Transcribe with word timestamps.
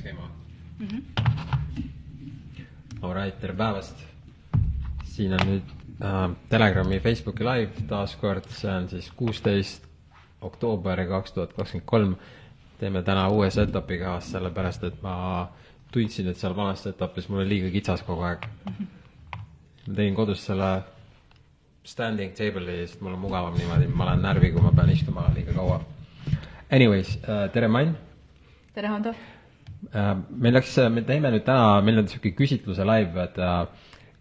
peaks 0.00 0.16
käima 0.16 0.30
mm. 0.78 0.88
-hmm. 0.88 1.02
Alright, 3.02 3.40
tere 3.40 3.54
päevast. 3.54 3.96
siin 5.04 5.32
on 5.32 5.40
nüüd 5.46 5.62
äh, 6.02 6.36
Telegrami 6.48 7.00
Facebooki 7.00 7.44
live 7.44 7.72
taaskord, 7.88 8.44
see 8.48 8.74
on 8.74 8.88
siis 8.88 9.10
kuusteist 9.10 9.86
oktoober 10.40 11.06
kaks 11.06 11.32
tuhat 11.32 11.52
kakskümmend 11.52 11.86
kolm. 11.86 12.16
teeme 12.78 13.02
täna 13.02 13.28
uue 13.28 13.50
setup'iga, 13.50 14.20
sellepärast 14.20 14.84
et 14.84 15.02
ma 15.02 15.50
tundsin, 15.92 16.28
et 16.28 16.36
seal 16.36 16.56
vanas 16.56 16.82
setup'is 16.82 17.28
mul 17.28 17.40
oli 17.40 17.48
liiga 17.48 17.70
kitsas 17.70 18.02
kogu 18.02 18.22
aeg 18.22 18.46
mm. 18.46 18.72
-hmm. 18.72 18.86
ma 19.86 19.94
tegin 19.94 20.14
kodus 20.14 20.46
selle 20.46 20.82
standing 21.84 22.32
table'i, 22.32 22.86
sest 22.86 23.00
mul 23.00 23.12
on 23.12 23.18
mugavam 23.18 23.54
niimoodi, 23.54 23.86
ma 23.86 24.04
olen 24.04 24.22
närvi, 24.22 24.52
kui 24.52 24.62
ma 24.62 24.72
pean 24.72 24.90
istuma 24.90 25.30
liiga 25.34 25.52
kaua. 25.52 25.84
Anyways 26.72 27.16
äh,, 27.16 27.50
tere 27.52 27.68
Mann. 27.68 27.98
tere, 28.74 28.88
Hando 28.88 29.14
meil 29.92 30.54
läks, 30.54 30.76
me 30.92 31.02
teeme 31.06 31.32
nüüd 31.34 31.46
täna, 31.46 31.80
meil 31.82 31.98
on 31.98 32.06
niisugune 32.06 32.36
küsitluse 32.38 32.86
live, 32.86 33.24
et 33.24 33.38
äh, 33.42 33.62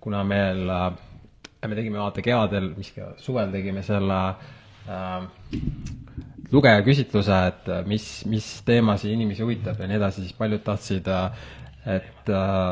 kuna 0.02 0.24
meil, 0.26 0.64
äh, 0.70 1.68
me 1.68 1.78
tegime 1.78 2.02
vaata 2.02 2.24
kevadel, 2.26 2.72
mis 2.78 2.92
suvel 3.22 3.52
tegime 3.54 3.84
selle 3.86 4.20
äh, 4.90 5.28
lugejaküsitluse, 6.52 7.42
et 7.52 7.74
mis, 7.90 8.08
mis 8.30 8.48
teemasid 8.66 9.14
inimesi 9.14 9.46
huvitab 9.46 9.82
ja 9.82 9.90
nii 9.90 10.00
edasi, 10.00 10.26
siis 10.26 10.38
paljud 10.38 10.64
tahtsid, 10.66 11.10
et 11.94 12.32
äh, 12.34 12.64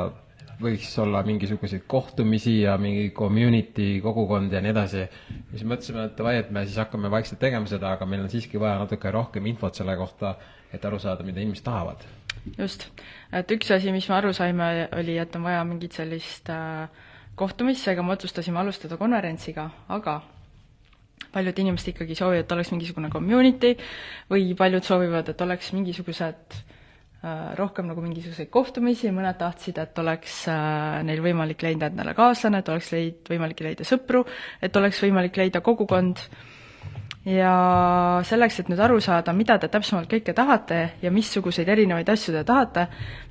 võiks 0.57 0.89
olla 1.03 1.21
mingisuguseid 1.27 1.85
kohtumisi 1.85 2.55
ja 2.63 2.79
mingi 2.81 3.11
community, 3.13 3.99
kogukond 4.01 4.53
ja 4.57 4.63
nii 4.65 4.73
edasi. 4.73 5.05
siis 5.51 5.67
mõtlesime, 5.69 6.07
et 6.09 6.17
davai, 6.17 6.39
et 6.41 6.49
me 6.51 6.65
siis 6.65 6.79
hakkame 6.81 7.13
vaikselt 7.13 7.43
tegema 7.43 7.69
seda, 7.69 7.93
aga 7.93 8.09
meil 8.09 8.25
on 8.25 8.33
siiski 8.33 8.57
vaja 8.57 8.79
natuke 8.81 9.13
rohkem 9.13 9.45
infot 9.53 9.77
selle 9.77 9.93
kohta, 9.99 10.33
et 10.73 10.85
aru 10.85 10.97
saada, 10.99 11.23
mida 11.27 11.45
inimesed 11.45 11.67
tahavad 11.67 12.01
just, 12.57 12.87
et 13.33 13.51
üks 13.55 13.71
asi, 13.75 13.91
mis 13.95 14.07
me 14.09 14.15
aru 14.17 14.33
saime, 14.35 14.87
oli, 14.97 15.17
et 15.21 15.35
on 15.37 15.45
vaja 15.47 15.63
mingit 15.67 15.97
sellist 15.97 16.49
äh, 16.53 16.87
kohtumist, 17.37 17.83
seega 17.85 18.05
me 18.05 18.15
otsustasime 18.15 18.59
alustada 18.61 18.97
konverentsiga, 18.99 19.69
aga 19.93 20.21
paljud 21.33 21.59
inimesed 21.59 21.91
ikkagi 21.91 22.15
soovivad, 22.17 22.45
et 22.45 22.55
oleks 22.55 22.71
mingisugune 22.73 23.11
community 23.13 23.75
või 24.31 24.53
paljud 24.57 24.85
soovivad, 24.85 25.29
et 25.33 25.41
oleks 25.45 25.71
mingisugused 25.75 26.57
äh, 26.57 27.53
rohkem 27.59 27.89
nagu 27.91 28.03
mingisuguseid 28.05 28.49
kohtumisi, 28.53 29.11
mõned 29.13 29.37
tahtsid, 29.39 29.81
et 29.83 30.03
oleks 30.03 30.43
äh, 30.51 30.99
neil 31.07 31.21
võimalik 31.25 31.65
leida 31.67 31.91
endale 31.91 32.15
kaaslane, 32.17 32.63
et 32.63 32.71
oleks 32.73 32.93
leid-, 32.95 33.25
võimalik 33.29 33.65
leida 33.65 33.87
sõpru, 33.87 34.23
et 34.61 34.81
oleks 34.81 35.01
võimalik 35.05 35.37
leida 35.41 35.61
kogukond 35.65 36.23
ja 37.27 37.53
selleks, 38.27 38.61
et 38.61 38.69
nüüd 38.71 38.79
aru 38.81 38.99
saada, 39.03 39.33
mida 39.35 39.57
te 39.59 39.67
täpsemalt 39.71 40.07
kõike 40.11 40.33
tahate 40.35 40.79
ja 41.01 41.11
missuguseid 41.11 41.67
erinevaid 41.69 42.07
asju 42.09 42.33
te 42.35 42.43
tahate, 42.47 42.85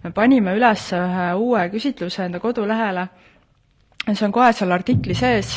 me 0.04 0.12
panime 0.16 0.52
üles 0.58 0.90
ühe 0.96 1.28
uue 1.40 1.62
küsitluse 1.72 2.26
enda 2.26 2.40
kodulehele, 2.42 3.06
see 4.10 4.26
on 4.26 4.34
kohe 4.34 4.50
seal 4.56 4.74
artikli 4.76 5.16
sees, 5.16 5.54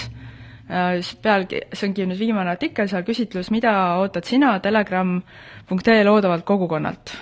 pealgi, 1.23 1.66
see 1.73 1.90
ongi 1.90 2.06
nüüd 2.08 2.22
viimane 2.22 2.54
artikkel, 2.54 2.88
seal 2.92 3.04
küsitlus, 3.08 3.50
mida 3.52 3.73
ootad 4.00 4.28
sina 4.28 4.54
telegram.ee 4.64 6.04
loodavalt 6.08 6.45
kogukonnalt? 6.48 7.17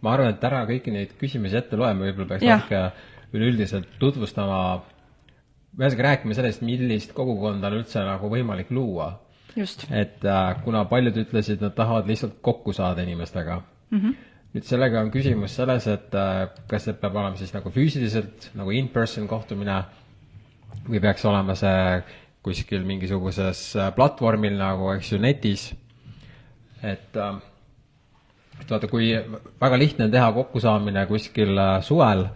ma 0.00 0.14
arvan, 0.14 0.36
et 0.36 0.44
ära 0.46 0.62
kõiki 0.68 0.94
neid 0.94 1.16
küsimusi 1.20 1.58
ette 1.58 1.76
loe, 1.76 1.90
me 1.92 2.06
võib-olla 2.06 2.30
peaks 2.30 2.46
natuke 2.46 3.34
üleüldiselt 3.36 3.98
tutvustama, 4.00 4.60
ühesõnaga 5.76 6.06
rääkima 6.06 6.38
sellest, 6.38 6.62
millist 6.64 7.12
kogukonda 7.16 7.68
on 7.68 7.76
üldse 7.82 8.00
nagu 8.06 8.30
võimalik 8.32 8.70
luua 8.72 9.10
et 9.56 10.24
äh, 10.24 10.62
kuna 10.64 10.84
paljud 10.90 11.16
ütlesid, 11.24 11.62
nad 11.62 11.74
tahavad 11.76 12.08
lihtsalt 12.08 12.38
kokku 12.42 12.72
saada 12.72 13.02
inimestega 13.02 13.60
mm. 13.90 13.98
-hmm. 13.98 14.14
nüüd 14.54 14.66
sellega 14.66 15.00
on 15.00 15.10
küsimus 15.10 15.56
selles, 15.56 15.86
et 15.86 16.14
äh, 16.14 16.48
kas 16.68 16.84
see 16.84 16.94
peab 16.94 17.16
olema 17.16 17.36
siis 17.36 17.54
nagu 17.54 17.70
füüsiliselt 17.70 18.50
nagu 18.54 18.70
in-person 18.70 19.28
kohtumine 19.28 19.82
või 20.88 21.00
peaks 21.00 21.24
olema 21.24 21.54
see 21.54 22.02
kuskil 22.42 22.84
mingisuguses 22.84 23.76
äh, 23.76 23.94
platvormil 23.94 24.56
nagu, 24.58 24.92
eks 24.96 25.12
ju, 25.12 25.18
netis. 25.18 25.74
et 26.82 27.16
et 28.60 28.70
vaata, 28.70 28.88
kui 28.88 29.12
väga 29.60 29.78
lihtne 29.78 30.04
on 30.04 30.10
teha 30.10 30.32
kokkusaamine 30.32 31.06
kuskil 31.06 31.58
suvel 31.80 32.26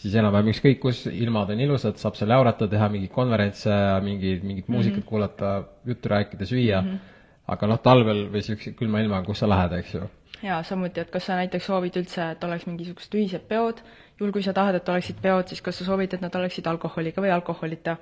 siis 0.00 0.14
enam-vähem 0.20 0.52
ükskõik 0.52 0.80
kus, 0.82 1.04
ilmad 1.08 1.50
on 1.54 1.62
ilusad, 1.64 1.98
saab 2.00 2.18
seal 2.18 2.34
jaurata, 2.34 2.68
teha 2.70 2.88
mingeid 2.92 3.12
konverentse, 3.14 3.72
mingeid, 4.04 4.44
mingit 4.44 4.68
muusikat 4.68 4.98
mm 4.98 5.02
-hmm. 5.02 5.08
kuulata, 5.08 5.52
juttu 5.86 6.12
rääkida, 6.12 6.44
süüa 6.44 6.82
mm, 6.82 6.88
-hmm. 6.88 7.52
aga 7.54 7.66
noh, 7.66 7.80
talvel 7.80 8.26
või 8.28 8.42
niisuguse 8.42 8.72
külma 8.76 9.00
ilmaga, 9.00 9.26
kus 9.26 9.38
sa 9.38 9.48
lähed, 9.48 9.72
eks 9.72 9.94
ju. 9.94 10.10
jaa, 10.42 10.62
samuti, 10.62 11.00
et 11.00 11.10
kas 11.10 11.26
sa 11.26 11.36
näiteks 11.36 11.66
soovid 11.66 11.96
üldse, 11.96 12.30
et 12.30 12.44
oleks 12.44 12.66
mingisugused 12.66 13.14
ühised 13.14 13.48
peod, 13.48 13.82
juhul 14.20 14.32
kui 14.32 14.42
sa 14.42 14.52
tahad, 14.52 14.74
et 14.74 14.88
oleksid 14.88 15.16
peod, 15.22 15.48
siis 15.48 15.62
kas 15.62 15.78
sa 15.78 15.84
soovid, 15.84 16.14
et 16.14 16.20
nad 16.20 16.34
oleksid 16.34 16.66
alkoholiga 16.66 17.22
või 17.22 17.32
alkoholita? 17.32 17.96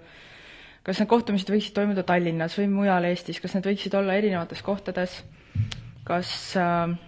kas 0.84 0.98
need 0.98 1.08
kohtumised 1.08 1.48
võiksid 1.48 1.72
toimuda 1.72 2.02
Tallinnas 2.02 2.58
või 2.58 2.68
mujal 2.68 3.04
Eestis, 3.04 3.40
kas 3.40 3.54
need 3.54 3.64
võiksid 3.64 3.94
olla 3.94 4.14
erinevates 4.14 4.62
kohtades, 4.62 5.24
kas 6.04 6.56
äh, 6.56 6.98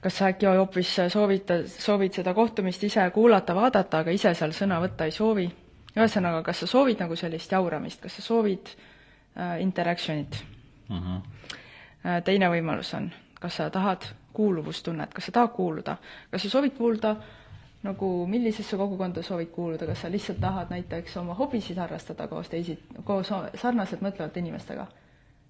kas 0.00 0.18
sa 0.18 0.28
äkki 0.32 0.46
hoopis 0.46 0.96
soovita, 1.12 1.62
soovid 1.68 2.12
seda 2.12 2.34
kohtumist 2.34 2.84
ise 2.84 3.10
kuulata, 3.14 3.54
vaadata, 3.54 4.02
aga 4.04 4.10
ise 4.10 4.34
seal 4.34 4.52
sõna 4.56 4.80
võtta 4.82 5.08
ei 5.08 5.14
soovi? 5.14 5.48
ühesõnaga, 5.98 6.42
kas 6.46 6.60
sa 6.62 6.66
soovid 6.70 7.00
nagu 7.02 7.16
sellist 7.16 7.52
jauramist, 7.52 8.00
kas 8.02 8.18
sa 8.18 8.22
soovid 8.22 8.70
äh, 8.70 9.60
interaction'it 9.64 10.44
mm? 10.88 11.02
-hmm. 11.02 11.22
Teine 12.24 12.48
võimalus 12.48 12.94
on, 12.94 13.10
kas 13.40 13.56
sa 13.56 13.70
tahad 13.70 14.04
kuuluvustunnet, 14.32 15.14
kas 15.14 15.26
sa 15.26 15.32
tahad 15.32 15.50
kuuluda, 15.52 15.96
kas 16.30 16.42
sa 16.42 16.50
soovid 16.50 16.76
kuulda 16.76 17.16
nagu 17.82 18.26
millisesse 18.26 18.76
kogukonda 18.76 19.22
soovid 19.22 19.50
kuuluda, 19.50 19.86
kas 19.86 20.00
sa 20.00 20.10
lihtsalt 20.10 20.40
tahad 20.40 20.70
näiteks 20.70 21.16
oma 21.16 21.34
hobisid 21.34 21.76
harrastada 21.76 22.28
koos 22.28 22.48
teisi, 22.48 22.78
koos 23.04 23.32
sarnaselt 23.54 24.00
mõtlevate 24.02 24.38
inimestega 24.38 24.86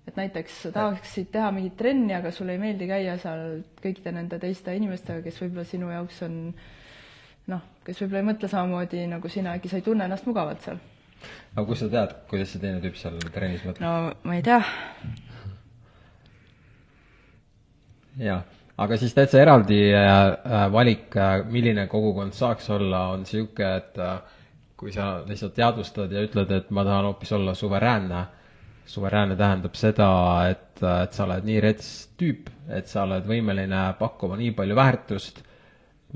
et 0.09 0.17
näiteks 0.17 0.61
tahaksid 0.73 1.31
teha 1.33 1.51
mingit 1.53 1.77
trenni, 1.77 2.15
aga 2.17 2.33
sulle 2.33 2.55
ei 2.57 2.63
meeldi 2.63 2.89
käia 2.89 3.17
seal 3.21 3.61
kõikide 3.83 4.13
nende 4.17 4.39
teiste 4.41 4.75
inimestega, 4.77 5.23
kes 5.25 5.41
võib-olla 5.43 5.65
sinu 5.69 5.91
jaoks 5.93 6.23
on 6.27 6.37
noh, 7.53 7.65
kes 7.85 8.01
võib-olla 8.03 8.23
ei 8.23 8.29
mõtle 8.31 8.51
samamoodi 8.53 9.03
nagu 9.11 9.33
sina, 9.33 9.57
äkki 9.59 9.71
sa 9.73 9.81
ei 9.81 9.87
tunne 9.87 10.09
ennast 10.09 10.29
mugavalt 10.29 10.65
seal. 10.65 10.79
aga 11.55 11.65
kust 11.67 11.85
sa 11.85 11.91
tead, 11.93 12.15
kuidas 12.31 12.55
see 12.55 12.63
teine 12.63 12.81
tüüp 12.85 12.97
seal 13.01 13.19
trennis 13.35 13.67
mõtleb? 13.67 13.85
no 13.85 14.31
ma 14.31 14.39
ei 14.39 14.47
tea. 14.47 14.63
jaa, 18.23 18.41
aga 18.87 19.01
siis 19.03 19.15
täitsa 19.17 19.43
eraldi 19.45 19.83
äh, 19.93 20.65
valik, 20.73 21.13
äh, 21.17 21.37
milline 21.53 21.87
kogukond 21.93 22.37
saaks 22.39 22.71
olla, 22.79 23.11
on 23.13 23.27
niisugune, 23.27 23.77
et 23.83 24.01
äh, 24.01 24.19
kui 24.79 24.95
sa 24.95 25.19
lihtsalt 25.27 25.57
teadvustad 25.59 26.13
ja 26.15 26.25
ütled, 26.25 26.53
et 26.55 26.69
ma 26.71 26.87
tahan 26.87 27.11
hoopis 27.11 27.33
olla 27.35 27.55
suveräänne 27.59 28.25
suveräänne 28.89 29.37
tähendab 29.37 29.77
seda, 29.77 30.09
et, 30.49 30.81
et 30.81 31.17
sa 31.17 31.27
oled 31.27 31.47
nii 31.49 31.61
rets 31.61 31.89
tüüp, 32.19 32.49
et 32.73 32.89
sa 32.89 33.05
oled 33.05 33.27
võimeline 33.29 33.83
pakkuma 33.99 34.39
nii 34.41 34.55
palju 34.57 34.77
väärtust, 34.79 35.43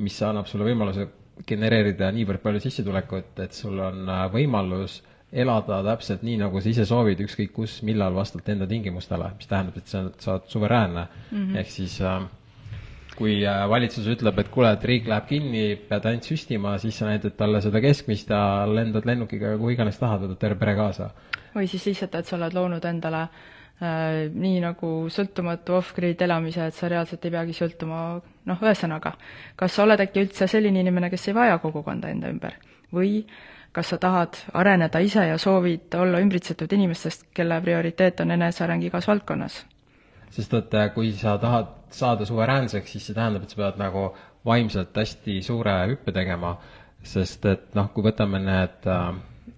mis 0.00 0.16
annab 0.24 0.48
sulle 0.48 0.70
võimaluse 0.70 1.08
genereerida 1.48 2.10
niivõrd 2.14 2.42
palju 2.42 2.62
sissetulekut, 2.64 3.40
et 3.44 3.56
sul 3.56 3.80
on 3.82 4.06
äh, 4.08 4.26
võimalus 4.32 5.00
elada 5.32 5.80
täpselt 5.84 6.24
nii, 6.26 6.38
nagu 6.42 6.60
sa 6.60 6.68
ise 6.68 6.84
soovid, 6.88 7.20
ükskõik 7.24 7.52
kus, 7.56 7.78
millal, 7.88 8.14
vastavalt 8.16 8.50
enda 8.52 8.68
tingimustele, 8.68 9.30
mis 9.38 9.48
tähendab, 9.48 9.80
et 9.80 9.88
sa, 9.88 10.04
sa 10.20 10.36
oled 10.36 10.48
suveräänne 10.52 11.06
mm. 11.08 11.36
-hmm. 11.38 11.58
ehk 11.60 11.70
siis 11.72 11.98
äh, 12.00 12.22
kui 13.16 13.38
äh, 13.46 13.68
valitsus 13.68 14.08
ütleb, 14.12 14.38
et 14.38 14.48
kuule, 14.52 14.72
et 14.72 14.84
riik 14.84 15.08
läheb 15.08 15.28
kinni, 15.28 15.64
pead 15.88 16.08
ainult 16.08 16.28
süstima, 16.28 16.78
siis 16.78 16.98
sa 16.98 17.08
näitad 17.08 17.36
talle 17.36 17.60
seda 17.60 17.80
keskmist 17.80 18.30
ja 18.30 18.64
lendad 18.68 19.08
lennukiga 19.08 19.56
kuhu 19.56 19.76
iganes 19.76 19.98
tahad, 19.98 20.24
võtad 20.24 20.40
terve 20.40 20.60
pere 20.60 20.76
kaasa 20.76 21.10
või 21.54 21.68
siis 21.70 21.86
lihtsalt, 21.90 22.14
et 22.14 22.28
sa 22.28 22.36
oled 22.38 22.54
loonud 22.56 22.84
endale 22.88 23.22
äh, 23.22 24.28
nii 24.32 24.60
nagu 24.64 24.92
sõltumatu 25.12 25.78
off-grid 25.78 26.22
elamise, 26.24 26.66
et 26.66 26.76
sa 26.76 26.90
reaalselt 26.92 27.24
ei 27.24 27.34
peagi 27.34 27.56
sõltuma, 27.56 28.02
noh, 28.50 28.62
ühesõnaga, 28.62 29.16
kas 29.56 29.76
sa 29.76 29.86
oled 29.86 30.00
äkki 30.04 30.26
üldse 30.26 30.48
selline 30.50 30.80
inimene, 30.84 31.10
kes 31.12 31.28
ei 31.28 31.38
vaja 31.40 31.58
kogukonda 31.62 32.12
enda 32.12 32.32
ümber? 32.32 32.60
või 32.92 33.22
kas 33.72 33.88
sa 33.88 33.96
tahad 33.96 34.36
areneda 34.52 35.00
ise 35.00 35.24
ja 35.24 35.38
soovid 35.40 35.94
olla 35.96 36.20
ümbritsetud 36.20 36.72
inimestest, 36.76 37.30
kelle 37.32 37.56
prioriteet 37.64 38.20
on 38.20 38.34
eneseareng 38.36 38.84
igas 38.84 39.08
valdkonnas? 39.08 39.62
sest 40.32 40.54
et 40.56 40.74
äh, 40.74 40.90
kui 40.94 41.10
sa 41.12 41.38
tahad 41.38 41.72
saada 41.92 42.24
suveräänseks, 42.24 42.92
siis 42.92 43.06
see 43.06 43.16
tähendab, 43.16 43.42
et 43.44 43.52
sa 43.52 43.58
pead 43.58 43.80
nagu 43.80 44.06
vaimselt 44.48 44.96
hästi 44.96 45.42
suure 45.44 45.74
hüppe 45.90 46.14
tegema, 46.16 46.54
sest 47.04 47.44
et 47.50 47.74
noh, 47.76 47.90
kui 47.92 48.04
võtame 48.06 48.40
need 48.40 48.88
äh, 48.88 49.10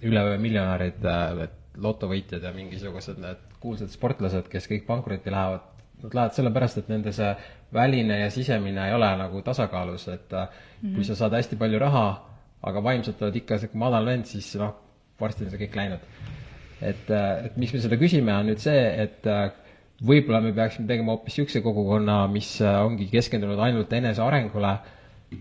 üleöö 0.03 0.39
miljonärid, 0.43 1.05
äh, 1.07 1.45
et 1.47 1.61
lotovõitjad 1.81 2.45
ja 2.45 2.53
mingisugused 2.55 3.19
need 3.23 3.41
kuulsad 3.63 3.91
sportlased, 3.93 4.49
kes 4.51 4.69
kõik 4.71 4.87
pankrotti 4.87 5.33
lähevad, 5.33 5.65
nad 6.05 6.17
lähevad 6.19 6.37
sellepärast, 6.37 6.79
et 6.83 6.93
nende 6.93 7.13
see 7.15 7.33
väline 7.75 8.21
ja 8.21 8.31
sisemine 8.31 8.89
ei 8.89 8.95
ole 8.95 9.11
nagu 9.19 9.43
tasakaalus, 9.43 10.09
et 10.09 10.31
mm 10.31 10.47
-hmm. 10.47 10.95
kui 10.95 11.05
sa 11.05 11.17
saad 11.17 11.33
hästi 11.33 11.57
palju 11.57 11.79
raha, 11.79 12.07
aga 12.63 12.83
vaimselt 12.83 13.23
oled 13.23 13.37
ikka 13.37 13.59
sihuke 13.59 13.79
madal 13.79 14.07
vend, 14.07 14.25
siis 14.25 14.55
noh, 14.57 14.75
varsti 15.21 15.45
on 15.45 15.51
see 15.51 15.67
kõik 15.67 15.77
läinud. 15.77 16.01
et, 16.83 17.11
äh, 17.11 17.45
et 17.47 17.57
miks 17.57 17.73
me 17.73 17.81
seda 17.81 17.97
küsime, 17.97 18.33
on 18.33 18.47
nüüd 18.47 18.59
see, 18.59 19.03
et 19.03 19.27
äh, 19.27 19.51
võib-olla 20.03 20.41
me 20.41 20.53
peaksime 20.53 20.87
tegema 20.87 21.13
hoopis 21.13 21.39
niisuguse 21.39 21.61
kogukonna, 21.63 22.27
mis 22.29 22.61
ongi 22.61 23.07
keskendunud 23.07 23.59
ainult 23.59 23.93
enesearengule 23.93 24.79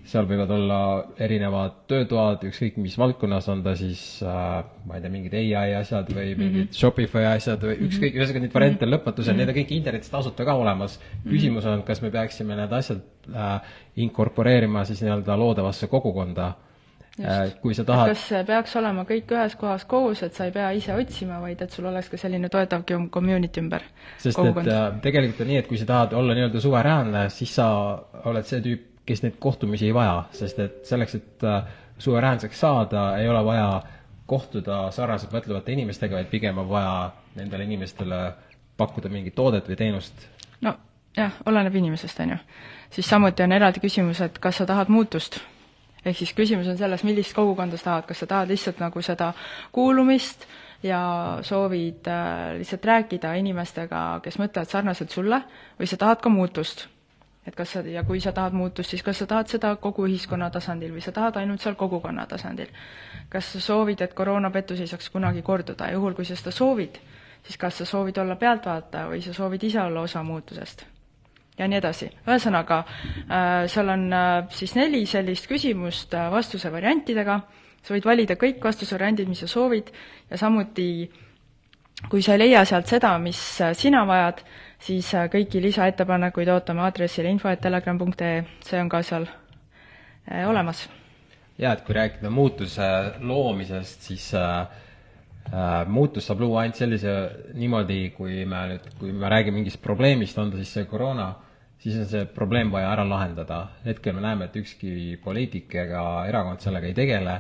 seal 0.10 0.28
võivad 0.30 0.51
olla 0.56 0.80
erinevad 1.22 1.78
töötoad, 1.92 2.44
ükskõik 2.50 2.80
mis 2.81 2.98
valdkonnas, 3.00 3.48
on 3.54 3.63
ta 3.66 3.75
siis 3.80 4.01
äh, 4.25 4.63
ma 4.88 4.98
ei 4.98 5.04
tea, 5.04 5.13
mingid 5.13 5.38
ai 5.40 5.74
asjad 5.80 6.12
või 6.12 6.34
mhm. 6.34 6.42
mingid 6.42 6.60
mm 6.60 6.68
-hmm. 6.68 6.80
Shopify 6.80 7.25
asjad 7.31 7.63
või 7.63 7.78
mhm. 7.78 7.88
ükskõik, 7.90 8.19
ühesõnaga 8.19 8.44
neid 8.45 8.57
variante 8.60 8.86
on 8.86 8.94
lõpmatus 8.95 9.28
ja 9.28 9.34
mm 9.34 9.40
-hmm. 9.40 9.45
need 9.45 9.56
on 9.56 9.60
kõik 9.62 9.74
internetis 9.78 10.10
tasuta 10.10 10.45
ka 10.45 10.54
olemas. 10.54 11.00
Mhm. 11.00 11.30
küsimus 11.30 11.66
on, 11.66 11.84
kas 11.84 12.01
me 12.01 12.12
peaksime 12.12 12.56
need 12.56 12.74
asjad 12.74 13.01
äh, 13.34 13.74
inkorporeerima 13.95 14.86
siis 14.86 15.01
nii-öelda 15.01 15.38
loodavasse 15.40 15.88
kogukonda 15.88 16.54
Just. 17.18 17.60
kui 17.62 17.75
sa 17.78 17.84
tahad 17.86 18.10
kas 18.10 18.24
peaks 18.48 18.72
olema 18.80 19.04
kõik 19.06 19.30
ühes 19.36 19.54
kohas 19.62 19.84
koos, 19.86 20.24
et 20.25 20.34
sa 20.34 20.48
ei 20.48 20.54
pea 20.56 20.72
ise 20.74 20.96
otsima, 20.98 21.38
vaid 21.44 21.60
et 21.62 21.75
sul 21.75 21.86
oleks 21.86 22.10
ka 22.10 22.18
selline 22.18 22.50
toetav 22.50 22.81
community 23.13 23.62
ümber? 23.62 23.86
sest 24.18 24.39
kogukond. 24.39 24.66
et 24.66 24.74
äh, 24.74 24.96
tegelikult 25.04 25.44
on 25.46 25.51
nii, 25.51 25.60
et 25.62 25.69
kui 25.69 25.78
sa 25.78 25.86
tahad 25.92 26.16
olla 26.18 26.34
nii-öelda 26.34 26.63
suveräänne, 26.63 27.28
siis 27.30 27.54
sa 27.54 27.68
oled 28.25 28.50
see 28.50 28.63
tüüp, 28.66 28.88
kes 29.06 29.24
neid 29.24 29.36
kohtumisi 29.40 29.90
ei 29.90 29.94
vaja, 29.94 30.24
sest 30.32 30.60
et 30.64 30.86
selleks, 30.88 31.16
et 31.16 31.44
äh, 31.48 31.64
suveräänseks 31.98 32.60
saada, 32.60 33.18
ei 33.18 33.30
ole 33.30 33.46
vaja 33.46 33.82
kohtuda 34.26 34.88
sarnaselt 34.92 35.34
mõtlevate 35.36 35.74
inimestega, 35.76 36.16
vaid 36.16 36.32
pigem 36.32 36.58
on 36.58 36.70
vaja 36.70 37.12
nendele 37.36 37.68
inimestele 37.68 38.22
pakkuda 38.78 39.12
mingit 39.12 39.36
toodet 39.36 39.68
või 39.70 39.78
teenust. 39.78 40.28
no 40.62 40.76
jah, 41.18 41.36
oleneb 41.46 41.76
inimesest, 41.76 42.20
on 42.20 42.36
ju. 42.36 42.38
siis 42.90 43.10
samuti 43.10 43.44
on 43.44 43.52
eraldi 43.52 43.84
küsimus, 43.84 44.22
et 44.22 44.40
kas 44.40 44.62
sa 44.62 44.66
tahad 44.66 44.90
muutust. 44.90 45.40
ehk 46.06 46.18
siis 46.18 46.34
küsimus 46.34 46.68
on 46.68 46.78
selles, 46.78 47.04
millist 47.04 47.36
kogukonda 47.36 47.78
sa 47.78 47.84
tahad, 47.84 48.08
kas 48.08 48.24
sa 48.24 48.28
tahad 48.28 48.48
lihtsalt 48.48 48.80
nagu 48.80 49.02
seda 49.02 49.34
kuulumist 49.72 50.48
ja 50.84 51.04
soovid 51.42 52.08
äh, 52.08 52.58
lihtsalt 52.58 52.86
rääkida 52.86 53.36
inimestega, 53.40 54.20
kes 54.24 54.40
mõtlevad 54.40 54.72
sarnaselt 54.72 55.12
sulle, 55.12 55.44
või 55.80 55.88
sa 55.88 55.98
tahad 55.98 56.24
ka 56.24 56.30
muutust 56.30 56.88
et 57.48 57.56
kas 57.56 57.75
sa, 57.75 57.81
ja 57.88 58.04
kui 58.07 58.22
sa 58.24 58.31
tahad 58.31 58.56
muutust, 58.56 58.90
siis 58.90 59.04
kas 59.04 59.19
sa 59.19 59.28
tahad 59.28 59.51
seda 59.51 59.75
kogu 59.75 60.07
ühiskonna 60.07 60.50
tasandil 60.51 60.94
või 60.95 61.04
sa 61.04 61.12
tahad 61.12 61.38
ainult 61.42 61.62
seal 61.62 61.75
kogukonna 61.75 62.25
tasandil. 62.28 62.72
kas 63.30 63.54
sa 63.54 63.60
soovid, 63.60 64.01
et 64.01 64.13
koroonapettus 64.13 64.80
ei 64.80 64.88
saaks 64.88 65.10
kunagi 65.10 65.42
korduda, 65.42 65.92
juhul 65.92 66.13
kui 66.13 66.25
sa 66.25 66.36
seda 66.36 66.51
soovid, 66.51 67.00
siis 67.44 67.57
kas 67.57 67.78
sa 67.78 67.86
soovid 67.86 68.18
olla 68.18 68.36
pealtvaataja 68.36 69.10
või 69.10 69.22
sa 69.22 69.34
soovid 69.34 69.63
ise 69.63 69.81
olla 69.81 70.01
osa 70.01 70.24
muutusest? 70.24 70.86
ja 71.57 71.68
nii 71.68 71.78
edasi. 71.78 72.10
ühesõnaga, 72.28 72.80
äh, 73.30 73.66
seal 73.69 73.89
on 73.94 74.07
äh, 74.13 74.31
siis 74.50 74.75
neli 74.75 75.06
sellist 75.06 75.48
küsimust 75.50 76.13
äh, 76.18 76.31
vastuse 76.31 76.72
variantidega, 76.72 77.39
sa 77.84 77.94
võid 77.94 78.07
valida 78.07 78.38
kõik 78.39 78.63
vastusevariandid, 78.63 79.30
mis 79.30 79.44
sa 79.44 79.51
soovid, 79.51 79.92
ja 80.31 80.39
samuti 80.39 81.12
kui 82.10 82.24
sa 82.25 82.34
ei 82.34 82.42
leia 82.42 82.63
sealt 82.66 82.89
seda, 82.89 83.13
mis 83.22 83.39
sina 83.78 84.04
vajad, 84.07 84.42
siis 84.84 85.14
äh, 85.16 85.30
kõiki 85.32 85.62
lisaettepanekuid 85.64 86.52
ootame 86.54 86.84
aadressile 86.84 87.32
info.telegram.ee, 87.34 88.44
see 88.66 88.82
on 88.82 88.92
ka 88.92 89.02
seal 89.06 89.28
äh, 89.28 90.44
olemas. 90.50 90.88
jaa, 91.58 91.74
et 91.74 91.84
kui 91.86 91.96
rääkida 91.96 92.32
muutuse 92.34 92.90
loomisest, 93.22 94.10
siis 94.10 94.30
äh, 94.36 94.68
äh, 95.54 95.88
muutust 95.88 96.28
saab 96.28 96.44
luua 96.44 96.64
ainult 96.64 96.80
sellise, 96.80 97.16
niimoodi, 97.54 98.02
kui 98.18 98.44
me 98.50 98.68
nüüd, 98.74 98.88
kui 99.00 99.14
me 99.16 99.32
räägime 99.32 99.62
mingist 99.62 99.82
probleemist, 99.82 100.38
on 100.42 100.52
ta 100.52 100.62
siis 100.62 100.74
see 100.80 100.88
koroona, 100.90 101.34
siis 101.84 102.00
on 102.00 102.10
see 102.10 102.26
probleem 102.26 102.72
vaja 102.72 102.92
ära 102.96 103.06
lahendada. 103.08 103.68
hetkel 103.86 104.16
me 104.18 104.26
näeme, 104.26 104.50
et 104.50 104.58
ükski 104.64 105.20
poliitik 105.24 105.76
ega 105.76 106.26
erakond 106.28 106.64
sellega 106.64 106.90
ei 106.90 106.98
tegele, 106.98 107.38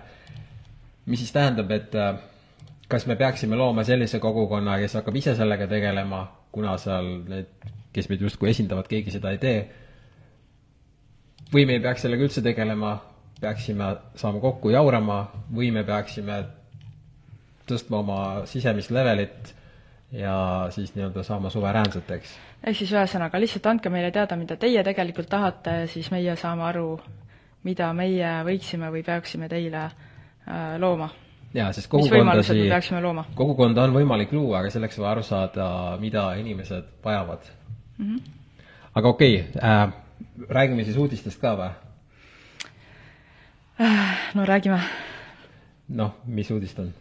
mis 1.05 1.19
siis 1.19 1.35
tähendab, 1.35 1.71
et 1.71 1.95
äh, 1.95 2.15
kas 2.87 3.07
me 3.09 3.15
peaksime 3.19 3.57
looma 3.57 3.83
sellise 3.83 4.19
kogukonna, 4.19 4.77
kes 4.79 4.99
hakkab 4.99 5.15
ise 5.19 5.35
sellega 5.35 5.67
tegelema, 5.67 6.23
kuna 6.53 6.75
seal 6.81 7.09
need, 7.29 7.49
kes 7.93 8.09
meid 8.09 8.21
justkui 8.25 8.51
esindavad, 8.51 8.87
keegi 8.89 9.13
seda 9.13 9.33
ei 9.33 9.39
tee, 9.41 9.57
või 11.53 11.65
me 11.69 11.77
ei 11.77 11.83
peaks 11.83 12.05
sellega 12.05 12.27
üldse 12.27 12.43
tegelema, 12.45 12.93
peaksime 13.41 13.89
saama 14.19 14.41
kokku 14.43 14.71
jaurama 14.73 15.19
või 15.53 15.71
me 15.75 15.83
peaksime 15.87 16.39
tõstma 17.69 17.99
oma 17.99 18.19
sisemist 18.49 18.93
levelit 18.93 19.53
ja 20.13 20.35
siis 20.73 20.93
nii-öelda 20.95 21.23
saama 21.25 21.49
suveräänseteks. 21.49 22.37
ehk 22.63 22.77
siis 22.77 22.93
ühesõnaga, 22.93 23.39
lihtsalt 23.41 23.65
andke 23.71 23.89
meile 23.89 24.11
teada, 24.11 24.37
mida 24.37 24.57
teie 24.61 24.83
tegelikult 24.83 25.29
tahate, 25.29 25.87
siis 25.87 26.11
meie 26.11 26.35
saame 26.39 26.67
aru, 26.69 26.87
mida 27.63 27.91
meie 27.97 28.37
võiksime 28.45 28.91
või 28.93 29.03
peaksime 29.03 29.49
teile 29.49 29.83
äh, 29.83 30.77
looma 30.79 31.09
jaa, 31.53 31.71
sest 31.73 31.89
kogukondasid, 31.91 32.63
kogukonda 33.37 33.85
on 33.87 33.95
võimalik 33.95 34.33
luua, 34.33 34.61
aga 34.61 34.71
selleks 34.73 34.97
on 34.97 35.05
vaja 35.05 35.15
aru 35.17 35.25
saada, 35.27 35.67
mida 36.01 36.25
inimesed 36.41 36.89
vajavad 37.05 37.49
mm. 37.97 38.05
-hmm. 38.05 38.21
aga 38.93 39.09
okei 39.09 39.39
okay, 39.41 39.61
äh,, 39.63 39.93
räägime 40.49 40.83
siis 40.83 40.97
uudistest 40.97 41.41
ka 41.41 41.55
või? 41.57 41.71
no 44.33 44.45
räägime. 44.45 44.79
noh, 45.87 46.15
mis 46.25 46.51
uudist 46.51 46.79
on? 46.79 46.93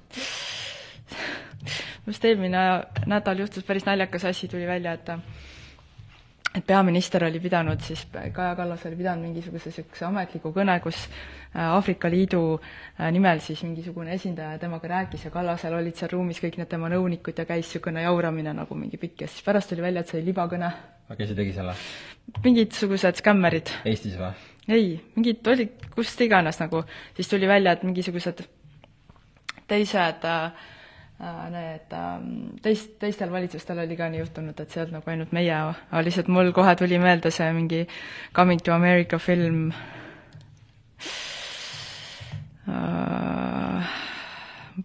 just 2.06 2.24
eelmine 2.24 2.84
nädal 3.06 3.38
juhtus 3.38 3.64
päris 3.64 3.86
naljakas 3.86 4.24
asi, 4.24 4.48
tuli 4.48 4.66
välja, 4.66 4.92
et 4.92 5.08
et 6.54 6.66
peaminister 6.66 7.24
oli 7.24 7.40
pidanud 7.40 7.80
siis, 7.80 8.06
Kaja 8.32 8.56
Kallas 8.56 8.86
oli 8.86 8.96
pidanud 8.96 9.22
mingisuguse 9.22 9.70
niisuguse 9.70 10.04
ametliku 10.04 10.52
kõne, 10.52 10.80
kus 10.80 11.08
äh, 11.08 11.41
Aafrika 11.54 12.10
Liidu 12.10 12.42
äh, 12.56 13.10
nimel 13.12 13.42
siis 13.44 13.62
mingisugune 13.66 14.14
esindaja 14.14 14.58
temaga 14.58 14.88
rääkis 14.88 15.26
ja 15.26 15.32
Kallasel 15.34 15.76
olid 15.76 15.98
seal 15.98 16.12
ruumis 16.12 16.40
kõik 16.42 16.56
need 16.60 16.70
tema 16.70 16.88
nõunikud 16.92 17.38
ja 17.38 17.46
käis 17.48 17.66
niisugune 17.66 18.06
jauramine 18.06 18.54
nagu 18.56 18.78
mingi 18.78 19.00
pikk 19.00 19.26
ja 19.26 19.30
siis 19.30 19.44
pärast 19.46 19.72
tuli 19.72 19.84
välja, 19.84 20.00
et 20.00 20.08
see 20.08 20.20
oli 20.20 20.30
libakõne. 20.30 20.72
aga 21.08 21.18
kes 21.20 21.32
see 21.32 21.40
tegi 21.42 21.54
selle? 21.56 21.76
mingisugused 22.44 23.22
skämmerid. 23.22 23.72
Eestis 23.84 24.18
või? 24.20 24.32
ei, 24.68 24.92
mingid 25.16 25.46
olid 25.52 25.88
kust 25.94 26.20
iganes 26.24 26.60
nagu, 26.62 26.84
siis 27.16 27.28
tuli 27.28 27.48
välja, 27.50 27.76
et 27.76 27.82
mingisugused 27.88 28.44
teised 29.68 30.24
äh, 30.28 30.70
Äh, 31.22 31.50
need 31.50 31.92
ähm, 31.92 32.56
teist, 32.62 32.96
teistel 32.98 33.30
valitsustel 33.30 33.78
oli 33.78 33.94
ka 33.94 34.08
nii 34.10 34.18
juhtunud, 34.24 34.58
et 34.58 34.72
see 34.72 34.80
ei 34.80 34.82
olnud 34.82 34.96
nagu 34.96 35.10
ainult 35.12 35.34
meie, 35.36 35.54
aga 35.54 36.00
lihtsalt 36.02 36.26
mul 36.34 36.50
kohe 36.56 36.72
tuli 36.80 36.98
meelde 36.98 37.30
see 37.30 37.46
mingi 37.54 37.84
Coming 38.34 38.58
to 38.66 38.74
America 38.74 39.20
film. 39.22 39.68
Ma 42.66 43.82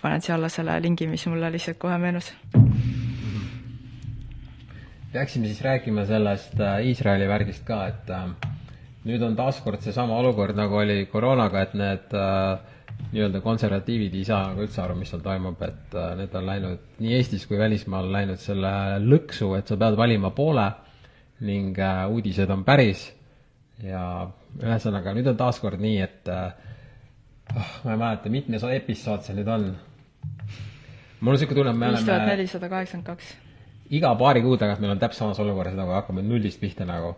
panen 0.01 0.21
siia 0.21 0.35
alla 0.35 0.49
selle 0.49 0.79
lingi, 0.81 1.07
mis 1.07 1.25
mulle 1.29 1.51
lihtsalt 1.53 1.77
kohe 1.81 1.97
meenus. 2.01 2.33
peaksime 5.11 5.47
siis 5.47 5.61
rääkima 5.61 6.05
sellest 6.05 6.59
äh, 6.61 6.85
Iisraeli 6.85 7.27
värgist 7.27 7.63
ka, 7.65 7.87
et 7.87 8.09
äh, 8.13 8.27
nüüd 9.07 9.23
on 9.23 9.37
taaskord 9.37 9.81
seesama 9.81 10.17
olukord, 10.19 10.55
nagu 10.57 10.77
oli 10.77 11.05
koroonaga, 11.09 11.63
et 11.63 11.73
need 11.79 12.13
äh, 12.13 12.59
nii-öelda 13.13 13.41
konservatiivid 13.41 14.17
ei 14.19 14.25
saa 14.27 14.43
nagu 14.49 14.65
üldse 14.65 14.81
aru, 14.83 14.97
mis 14.99 15.09
seal 15.13 15.23
toimub, 15.25 15.61
et 15.65 15.95
äh, 15.95 16.11
need 16.19 16.35
on 16.37 16.45
läinud 16.45 16.99
nii 17.01 17.15
Eestis 17.17 17.47
kui 17.49 17.57
välismaal 17.59 18.11
läinud 18.13 18.41
selle 18.41 18.71
lõksu, 19.05 19.53
et 19.57 19.71
sa 19.71 19.79
pead 19.79 19.97
valima 19.97 20.33
poole 20.35 20.67
ning 21.47 21.79
äh, 21.79 22.03
uudised 22.11 22.51
on 22.53 22.65
päris 22.67 23.07
ja 23.83 24.03
ühesõnaga, 24.59 25.13
nüüd 25.15 25.29
on 25.31 25.37
taaskord 25.39 25.81
nii, 25.81 25.97
et 26.01 26.29
oh, 27.57 27.73
ma 27.83 27.95
ei 27.95 28.01
mäleta, 28.03 28.31
mitmes 28.33 28.65
episood 28.77 29.25
see 29.25 29.35
nüüd 29.37 29.51
on. 29.51 29.67
mul 31.19 31.33
on 31.33 31.37
niisugune 31.37 31.59
tunne, 31.61 31.73
et 31.73 31.81
me 31.81 31.89
oleme 31.89 31.97
viis 31.97 32.09
tuhat 32.09 32.27
nelisada 32.29 32.69
kaheksakümmend 32.69 33.07
kaks. 33.11 33.33
iga 33.99 34.13
paari 34.19 34.43
kuu 34.45 34.57
tagant 34.61 34.83
meil 34.83 34.95
on 34.95 35.01
täpselt 35.01 35.25
samas 35.25 35.41
olukorras, 35.43 35.77
nagu 35.77 35.95
hakkame 35.97 36.25
nullist 36.25 36.61
pihta 36.61 36.87
nagu, 36.89 37.15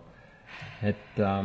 et 0.81 1.19
äh, 1.19 1.39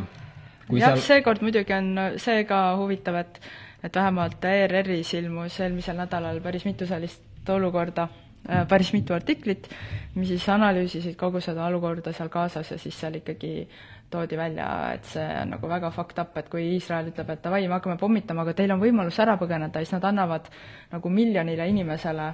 jah 0.79 0.95
seal..., 0.95 1.07
seekord 1.11 1.45
muidugi 1.45 1.77
on 1.77 1.95
see 2.23 2.45
ka 2.49 2.65
huvitav, 2.81 3.23
et 3.23 3.41
et 3.85 3.97
vähemalt 3.97 4.45
ERR-is 4.49 5.11
ilmus 5.19 5.59
eelmisel 5.61 5.99
nädalal 5.99 6.39
päris 6.41 6.63
mitu 6.65 6.87
sellist 6.89 7.51
olukorda, 7.53 8.07
äh, 8.49 8.63
päris 8.69 8.95
mitu 8.95 9.13
artiklit, 9.13 9.69
mis 10.15 10.31
siis 10.33 10.47
analüüsisid 10.49 11.19
kogu 11.21 11.43
seda 11.45 11.67
olukorda 11.69 12.15
seal 12.17 12.31
Gazas 12.33 12.71
ja 12.73 12.79
siis 12.81 12.97
seal 13.01 13.21
ikkagi 13.21 13.69
toodi 14.15 14.39
välja, 14.39 14.71
et 14.95 15.11
see 15.11 15.27
on 15.43 15.55
nagu 15.57 15.69
väga 15.71 15.91
fucked 15.95 16.23
up, 16.23 16.39
et 16.39 16.49
kui 16.53 16.65
Iisrael 16.77 17.11
ütleb, 17.11 17.35
et 17.35 17.45
davai, 17.45 17.67
me 17.69 17.79
hakkame 17.79 17.99
pommitama, 18.01 18.47
aga 18.47 18.57
teil 18.57 18.73
on 18.75 18.83
võimalus 18.83 19.19
ära 19.23 19.37
põgeneda, 19.41 19.83
siis 19.83 19.97
nad 19.97 20.09
annavad 20.11 20.51
nagu 20.95 21.13
miljonile 21.13 21.69
inimesele 21.75 22.33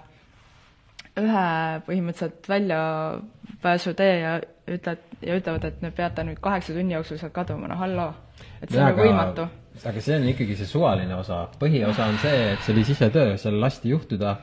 ühe 1.19 1.47
põhimõtteliselt 1.87 2.49
väljapääsutee 2.49 4.13
ja 4.21 4.35
ütled, 4.71 5.01
ja 5.27 5.39
ütlevad, 5.39 5.65
et 5.67 5.81
te 5.81 5.91
peate 5.95 6.25
nüüd 6.27 6.39
kaheksa 6.43 6.75
tunni 6.77 6.95
jooksul 6.95 7.19
sealt 7.21 7.35
kaduma, 7.35 7.69
no 7.71 7.79
halloo. 7.81 8.13
et 8.63 8.71
see 8.71 8.79
ja, 8.79 8.87
on 8.87 8.95
ju 8.95 9.09
võimatu. 9.09 9.47
aga 9.91 10.05
see 10.05 10.17
on 10.17 10.29
ikkagi 10.31 10.57
see 10.59 10.71
suvaline 10.71 11.17
osa, 11.17 11.43
põhiosa 11.61 12.07
on 12.13 12.21
see, 12.23 12.53
et 12.53 12.63
see 12.65 12.75
oli 12.75 12.85
sisetöö, 12.87 13.37
seal 13.41 13.59
lasti 13.61 13.91
juhtuda. 13.95 14.37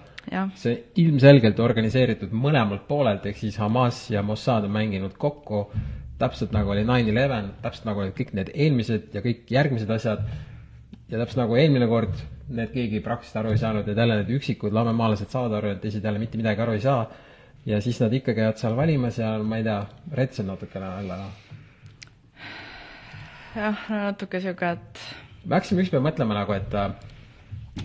see 0.56 0.75
ilmselgelt 1.03 1.60
organiseeritud 1.60 2.34
mõlemalt 2.36 2.88
poolelt, 2.88 3.25
ehk 3.25 3.38
siis 3.38 3.58
Hamas 3.63 4.10
ja 4.12 4.24
Mossad 4.24 4.67
on 4.67 4.75
mänginud 4.75 5.15
kokku, 5.17 5.70
täpselt 6.18 6.54
nagu 6.56 6.72
oli 6.74 6.84
nine 6.88 7.12
eleven, 7.14 7.52
täpselt 7.62 7.86
nagu 7.90 8.02
olid 8.04 8.16
kõik 8.18 8.34
need 8.38 8.52
eelmised 8.54 9.14
ja 9.14 9.22
kõik 9.26 9.52
järgmised 9.54 9.92
asjad, 9.94 10.24
ja 11.10 11.22
täpselt 11.22 11.44
nagu 11.44 11.58
eelmine 11.60 11.88
kord, 11.90 12.16
need 12.48 12.72
keegi 12.74 13.02
praktiliselt 13.06 13.42
aru 13.44 13.54
ei 13.54 13.62
saanud, 13.62 13.88
et 13.88 13.98
jälle 13.98 14.20
need 14.22 14.34
üksikud 14.40 14.76
lamemaalased 14.76 15.32
saavad 15.34 15.58
aru 15.60 15.74
ja 15.74 15.80
teised 15.84 16.06
jälle 16.06 16.22
mitte 16.22 16.40
midagi 16.40 16.64
aru 16.64 16.78
ei 16.78 16.84
saa, 16.84 17.06
ja 17.68 17.82
siis 17.84 18.00
nad 18.02 18.14
ikka 18.14 18.34
käivad 18.38 18.60
seal 18.62 18.76
valimas 18.78 19.20
ja 19.20 19.36
ma 19.44 19.60
ei 19.60 19.68
tea, 19.68 19.82
rets 20.20 20.44
on 20.44 20.52
natukene 20.54 20.90
alla, 21.02 21.20
noh. 21.22 21.32
jah, 23.56 23.88
natuke 23.92 24.42
sihuke, 24.42 24.74
et 24.78 25.06
me 25.46 25.56
hakkasime 25.56 25.86
ükspäev 25.86 26.04
mõtlema 26.04 26.42
nagu, 26.42 26.56
et 26.58 26.76
äh, 26.76 26.92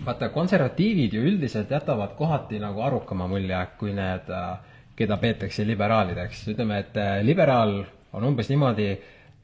vaata, 0.05 0.29
konservatiivid 0.33 1.13
ju 1.15 1.23
üldiselt 1.31 1.71
jätavad 1.71 2.15
kohati 2.17 2.59
nagu 2.61 2.81
arukama 2.83 3.27
mulje, 3.31 3.59
kui 3.79 3.93
need, 3.95 4.29
äh, 4.33 4.55
keda 4.95 5.17
peetakse 5.17 5.65
liberaalideks. 5.67 6.47
ütleme, 6.53 6.79
et 6.83 6.97
äh, 6.97 7.19
liberaal 7.25 7.83
on 8.13 8.27
umbes 8.29 8.49
niimoodi, 8.51 8.89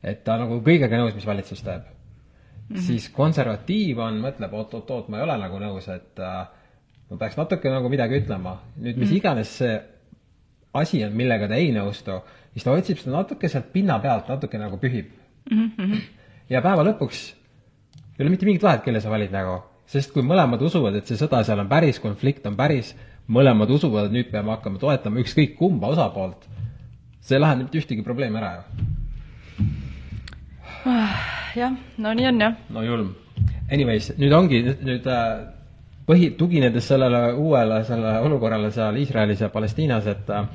et 0.03 0.23
ta 0.23 0.37
nagu 0.39 0.59
kõigega 0.65 0.99
nõus, 1.01 1.15
mis 1.17 1.27
valitsus 1.27 1.61
teeb 1.65 1.83
mm. 1.83 2.75
-hmm. 2.75 2.81
siis 2.87 3.09
konservatiiv 3.15 3.99
on, 4.05 4.19
mõtleb 4.23 4.53
oot-oot-oot, 4.53 5.09
ma 5.09 5.19
ei 5.19 5.27
ole 5.27 5.37
nagu 5.37 5.59
nõus, 5.59 5.87
et 5.93 6.19
äh, 6.19 6.43
ma 7.09 7.17
peaks 7.17 7.37
natuke 7.37 7.69
nagu 7.69 7.89
midagi 7.89 8.21
ütlema. 8.21 8.59
nüüd 8.77 8.97
mis 8.97 9.09
mm 9.09 9.13
-hmm. 9.13 9.17
iganes 9.17 9.57
see 9.57 9.81
asi 10.73 11.03
on, 11.05 11.13
millega 11.13 11.47
ta 11.47 11.55
ei 11.55 11.71
nõustu, 11.73 12.21
siis 12.53 12.63
ta 12.63 12.71
otsib 12.71 12.97
seda 12.97 13.17
natuke 13.17 13.49
sealt 13.49 13.73
pinna 13.73 13.99
pealt, 13.99 14.29
natuke 14.29 14.57
nagu 14.57 14.77
pühib 14.77 15.11
mm. 15.51 15.71
-hmm. 15.77 16.01
ja 16.49 16.61
päeva 16.61 16.83
lõpuks 16.83 17.33
ei 18.19 18.23
ole 18.23 18.29
mitte 18.29 18.45
mingit 18.45 18.63
vahet, 18.63 18.83
kelle 18.83 18.99
sa 19.01 19.09
valid 19.09 19.31
nagu, 19.31 19.61
sest 19.87 20.11
kui 20.11 20.23
mõlemad 20.27 20.61
usuvad, 20.61 20.95
et 20.99 21.07
see 21.07 21.17
sõda 21.17 21.39
seal 21.47 21.59
on 21.59 21.69
päris, 21.71 22.01
konflikt 22.03 22.45
on 22.45 22.57
päris, 22.59 22.91
mõlemad 23.31 23.69
usuvad, 23.71 24.09
et 24.09 24.11
nüüd 24.17 24.31
peame 24.31 24.51
hakkama 24.51 24.81
toetama 24.81 25.21
ükskõik 25.23 25.55
kumba 25.55 25.87
osapoolt, 25.87 26.47
see 27.29 27.37
ei 27.37 27.43
lahenda 27.45 27.67
mitte 27.67 27.77
ühtegi 27.81 28.05
probleemi 28.05 28.41
ära 28.41 28.51
ju 28.57 28.63
jah, 31.55 31.73
no 31.97 32.13
nii 32.13 32.27
on 32.27 32.41
jah. 32.41 32.55
no 32.69 32.83
julm. 32.83 33.13
Anyways, 33.71 34.11
nüüd 34.17 34.33
ongi, 34.33 34.61
nüüd 34.85 35.05
äh, 35.09 35.43
põhi, 36.09 36.31
tuginedes 36.37 36.87
sellele 36.89 37.33
uuele, 37.37 37.83
selle 37.87 38.15
olukorrale 38.25 38.71
seal 38.73 38.97
Iisraelis 38.97 39.43
ja 39.43 39.51
Palestiinas, 39.53 40.07
et 40.09 40.29
äh, 40.33 40.47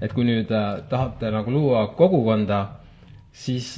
et 0.00 0.12
kui 0.12 0.26
nüüd 0.28 0.50
äh, 0.52 0.82
tahate 0.90 1.30
nagu 1.32 1.52
luua 1.52 1.86
kogukonda, 1.98 2.62
siis 3.32 3.76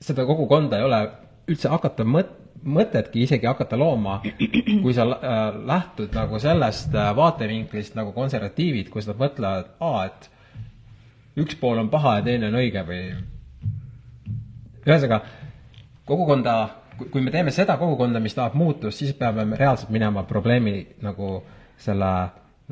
seda 0.00 0.24
kogukonda 0.28 0.78
ei 0.78 0.86
ole 0.86 1.02
üldse 1.48 1.70
hakata 1.72 2.04
mõt-, 2.08 2.34
mõtetki 2.64 3.24
isegi 3.24 3.48
hakata 3.48 3.78
looma, 3.80 4.18
kui 4.82 4.96
sa 4.96 5.06
äh, 5.08 5.44
lähtud 5.68 6.16
nagu 6.16 6.40
sellest 6.40 6.96
vaatevinklist 7.16 7.96
nagu 7.98 8.12
konservatiivid, 8.16 8.92
kus 8.92 9.08
nad 9.08 9.20
mõtlevad, 9.20 9.72
aa, 9.80 10.04
et 10.08 10.30
üks 11.38 11.58
pool 11.60 11.78
on 11.78 11.90
paha 11.92 12.18
ja 12.18 12.26
teine 12.26 12.50
on 12.50 12.58
õige 12.58 12.82
või 12.88 13.02
ühesõnaga, 14.88 15.20
kogukonda, 16.08 16.56
kui 17.12 17.22
me 17.22 17.32
teeme 17.34 17.52
seda 17.54 17.76
kogukonda, 17.80 18.20
mis 18.24 18.36
tahab 18.36 18.56
muutust, 18.58 19.00
siis 19.00 19.14
peame 19.18 19.44
reaalselt 19.56 19.92
minema 19.94 20.24
probleemi 20.28 20.80
nagu 21.04 21.42
selle 21.78 22.12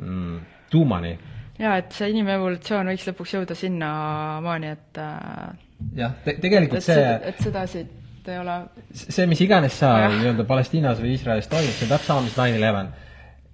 mm, 0.01 0.39
tuumani. 0.71 1.13
jaa, 1.59 1.77
et 1.77 1.93
see 1.95 2.09
inimevolutsioon 2.13 2.91
võiks 2.91 3.07
lõpuks 3.11 3.37
jõuda 3.37 3.55
sinnamaani, 3.57 4.73
et 4.77 5.01
äh, 5.01 5.55
jah 6.01 6.17
te, 6.25 6.35
tegelikult 6.41 6.81
et 6.81 6.89
see 6.89 7.07
et 7.31 7.45
sedasi 7.45 7.85
ei 8.27 8.39
ole 8.41 8.55
see, 8.91 9.25
mis 9.29 9.41
iganes 9.43 9.75
seal 9.79 10.11
nii-öelda 10.17 10.45
Palestiinas 10.47 10.99
või 11.01 11.13
Iisraelis 11.15 11.47
toimub, 11.51 11.75
see 11.75 11.87
on 11.87 11.93
täpselt 11.93 12.11
sama, 12.11 12.25
mis 12.25 12.37
nine 12.39 12.59
eleven. 12.59 12.89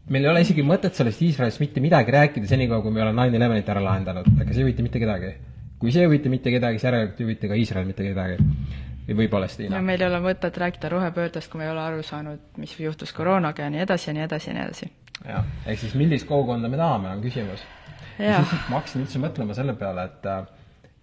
Meil 0.10 0.26
ei 0.26 0.30
ole 0.32 0.42
isegi 0.44 0.66
mõtet 0.68 0.98
sellest 0.98 1.22
Iisraelist 1.24 1.62
mitte 1.64 1.82
midagi 1.84 2.12
rääkida, 2.12 2.48
senikaua 2.48 2.82
kui 2.84 2.92
me 2.92 3.02
ei 3.02 3.08
ole 3.08 3.16
nine 3.16 3.40
elevenit 3.40 3.70
ära 3.70 3.84
lahendanud, 3.84 4.28
aga 4.36 4.52
see 4.52 4.64
ei 4.64 4.68
huvita 4.68 4.84
mitte 4.84 5.00
kedagi 5.00 5.34
kui 5.84 5.92
see 5.92 6.00
ei 6.00 6.08
huvita 6.08 6.30
mitte 6.32 6.52
kedagi, 6.54 6.80
siis 6.80 6.88
järelikult 6.88 7.18
ei 7.20 7.26
huvita 7.28 7.48
ka 7.52 7.56
Iisrael 7.60 7.88
mitte 7.90 8.06
kedagi. 8.08 8.38
või 9.04 9.28
Palestiina. 9.28 9.82
meil 9.84 10.00
ei 10.00 10.08
ole 10.08 10.22
mõtet 10.24 10.58
rääkida 10.58 10.90
rohepöördest, 10.94 11.50
kui 11.52 11.60
me 11.60 11.66
ei 11.66 11.72
ole 11.74 11.82
aru 11.84 12.04
saanud, 12.08 12.40
mis 12.58 12.78
juhtus 12.80 13.12
koroonaga 13.12 13.66
ja 13.66 13.70
nii 13.70 13.82
edasi 13.84 14.10
ja 14.10 14.14
nii 14.16 14.24
edasi 14.24 14.50
ja 14.50 14.54
nii 14.56 14.64
edasi. 14.64 14.88
jah, 15.28 15.50
ehk 15.66 15.82
siis 15.82 15.96
millist 16.00 16.28
kogukonda 16.30 16.70
me 16.72 16.80
tahame, 16.80 17.10
on 17.12 17.24
küsimus. 17.26 17.66
ja 18.16 18.40
siis 18.40 18.70
ma 18.70 18.80
hakkasin 18.80 19.04
üldse 19.04 19.20
mõtlema 19.20 19.58
selle 19.60 19.76
peale, 19.76 20.08
et 20.08 20.30
äh, 20.32 20.48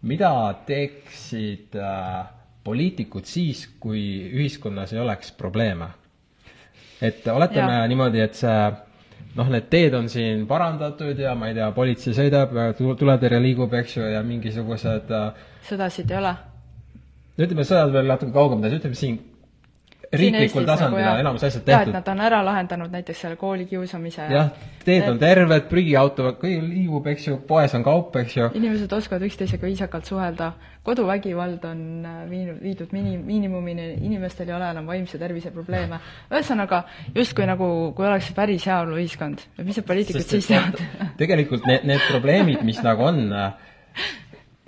mida 0.01 0.33
teeksid 0.67 1.77
äh, 1.77 2.33
poliitikud 2.65 3.29
siis, 3.29 3.67
kui 3.81 4.03
ühiskonnas 4.33 4.97
ei 4.97 5.05
oleks 5.05 5.37
probleeme. 5.37 5.91
et 7.03 7.29
oletame 7.29 7.83
ja. 7.83 7.87
niimoodi, 7.93 8.25
et 8.25 8.41
see 8.41 8.57
noh, 9.39 9.51
need 9.53 9.69
teed 9.71 9.95
on 9.95 10.09
siin 10.11 10.47
parandatud 10.51 11.19
ja 11.19 11.35
ma 11.39 11.51
ei 11.51 11.57
tea, 11.59 11.71
politsei 11.77 12.15
sõidab, 12.17 12.55
tuletõrje 12.79 13.41
liigub, 13.43 13.75
eks 13.81 13.97
ju, 13.99 14.07
ja 14.15 14.23
mingisugused 14.27 15.11
äh, 15.15 15.43
sõdasid 15.69 16.11
ei 16.11 16.21
ole? 16.21 16.37
no 17.37 17.47
ütleme, 17.47 17.67
sõjad 17.67 17.93
veel 17.95 18.11
natuke 18.11 18.35
kaugemad, 18.35 18.75
ütleme 18.81 18.99
siin 18.99 19.21
riiklikul 20.13 20.67
tasandil 20.67 20.99
nagu, 20.99 21.15
on 21.15 21.21
enamus 21.23 21.45
asjad 21.47 21.63
tehtud. 21.63 21.73
jah, 21.73 21.87
et 21.87 21.95
nad 21.95 22.09
on 22.11 22.21
ära 22.27 22.41
lahendanud 22.43 22.91
näiteks 22.91 23.21
selle 23.25 23.37
koolikiusamise. 23.39 24.27
jah, 24.33 24.49
teed 24.85 25.07
on 25.07 25.19
terved, 25.21 25.69
prügiauto 25.71 26.33
kõigil 26.41 26.67
liigub, 26.67 27.07
eks 27.13 27.29
ju, 27.29 27.37
poes 27.47 27.75
on 27.79 27.85
kaup, 27.87 28.17
eks 28.19 28.37
ju. 28.37 28.49
inimesed 28.59 28.93
oskavad 28.97 29.23
üksteisega 29.29 29.69
viisakalt 29.69 30.11
suhelda, 30.11 30.53
koduvägivald 30.87 31.65
on 31.71 31.85
äh, 32.11 32.23
viinud, 32.31 32.59
viidud 32.63 32.95
mini-, 32.97 33.21
miinimumini, 33.23 33.93
inimestel 34.09 34.51
ei 34.51 34.57
ole 34.57 34.73
enam 34.75 34.91
vaimse 34.91 35.21
tervise 35.21 35.55
probleeme. 35.55 36.01
ühesõnaga, 36.33 36.83
justkui 37.15 37.47
nagu, 37.47 37.71
kui 37.95 38.09
oleks 38.09 38.33
päris 38.35 38.67
heaoluühiskond, 38.67 39.47
mis 39.63 39.79
need 39.79 39.87
poliitikud 39.87 40.27
siis 40.27 40.51
teevad? 40.51 40.83
tegelikult 41.23 41.71
need, 41.71 41.87
need 41.87 42.03
probleemid, 42.11 42.67
mis 42.67 42.83
nagu 42.83 43.07
on, 43.13 43.29
äh, 43.31 43.79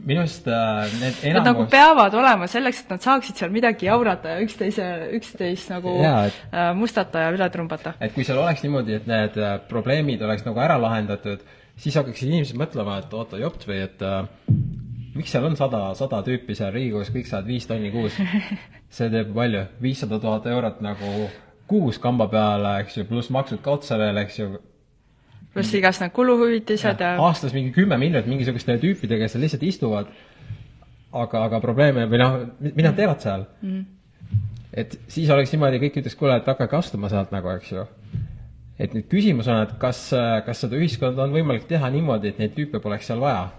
minu 0.07 0.23
arust 0.25 0.47
äh, 0.51 0.93
need 1.01 1.19
enamus 1.23 1.39
Nad 1.39 1.49
nagu 1.51 1.67
peavad 1.71 2.15
olema 2.19 2.49
selleks, 2.51 2.83
et 2.85 2.93
nad 2.95 3.05
saaksid 3.05 3.39
seal 3.39 3.53
midagi 3.55 3.89
jaurata 3.89 4.37
ja 4.37 4.45
üksteise, 4.45 4.89
üksteist 5.19 5.73
nagu 5.73 5.95
Jaa, 6.03 6.27
et, 6.31 6.39
äh, 6.51 6.71
mustata 6.79 7.27
ja 7.27 7.33
üle 7.35 7.49
trumbata. 7.55 7.95
et 8.01 8.15
kui 8.15 8.27
seal 8.27 8.41
oleks 8.43 8.65
niimoodi, 8.67 8.99
et 9.01 9.11
need 9.11 9.39
äh, 9.41 9.57
probleemid 9.71 10.23
oleks 10.23 10.47
nagu 10.49 10.63
ära 10.63 10.79
lahendatud, 10.83 11.45
siis 11.77 11.97
hakkaksid 12.01 12.33
inimesed 12.33 12.59
mõtlema, 12.61 12.99
et 13.03 13.15
oota, 13.15 13.41
jopt 13.41 13.67
või 13.69 13.83
et 13.85 14.03
äh, 14.07 14.25
miks 15.15 15.33
seal 15.33 15.47
on 15.47 15.57
sada, 15.59 15.85
sada 15.99 16.23
tüüpi 16.27 16.57
seal 16.59 16.73
Riigikogus, 16.75 17.13
kõik 17.15 17.31
saavad 17.31 17.51
viis 17.53 17.69
tonni 17.69 17.93
kuus. 17.95 18.19
see 18.97 19.09
teeb 19.13 19.33
palju, 19.37 19.65
viissada 19.81 20.19
tuhat 20.21 20.47
eurot 20.53 20.83
nagu 20.85 21.31
kuus 21.71 21.99
kamba 22.03 22.27
peale, 22.33 22.77
eks 22.83 22.99
ju, 22.99 23.07
pluss 23.09 23.33
maksud 23.33 23.63
ka 23.65 23.79
otsa 23.79 23.97
veel, 24.01 24.19
eks 24.25 24.39
ju, 24.43 24.51
pluss 25.53 25.75
igast 25.77 26.03
need 26.03 26.15
kuluhüvitised 26.17 27.01
ja, 27.01 27.15
ja 27.17 27.25
aastas 27.27 27.55
mingi 27.57 27.73
kümme 27.75 27.99
miljonit 28.01 28.29
mingisuguste 28.31 28.79
tüüpidega, 28.83 29.27
kes 29.27 29.37
seal 29.37 29.45
lihtsalt 29.45 29.65
istuvad, 29.69 30.13
aga, 31.13 31.45
aga 31.47 31.61
probleeme 31.65 32.07
või 32.11 32.21
noh, 32.23 32.39
mida 32.71 32.91
nad 32.91 32.99
teevad 32.99 33.25
seal 33.25 33.47
mm. 33.61 33.83
et 34.85 34.99
siis 35.13 35.31
oleks 35.33 35.53
niimoodi, 35.55 35.81
kõik 35.83 36.01
ütleks, 36.03 36.19
kuule, 36.19 36.39
et 36.41 36.49
hakake 36.49 36.79
astuma 36.79 37.13
sealt 37.13 37.35
nagu, 37.35 37.53
eks 37.53 37.73
ju. 37.75 37.87
et 38.81 38.95
nüüd 38.97 39.09
küsimus 39.13 39.51
on, 39.53 39.65
et 39.67 39.75
kas, 39.83 40.07
kas 40.47 40.65
seda 40.65 40.79
ühiskonda 40.81 41.27
on 41.27 41.35
võimalik 41.37 41.69
teha 41.71 41.91
niimoodi, 41.93 42.33
et 42.33 42.41
neid 42.41 42.57
tüüpe 42.57 42.81
poleks 42.85 43.13
seal 43.13 43.21
vaja? 43.23 43.51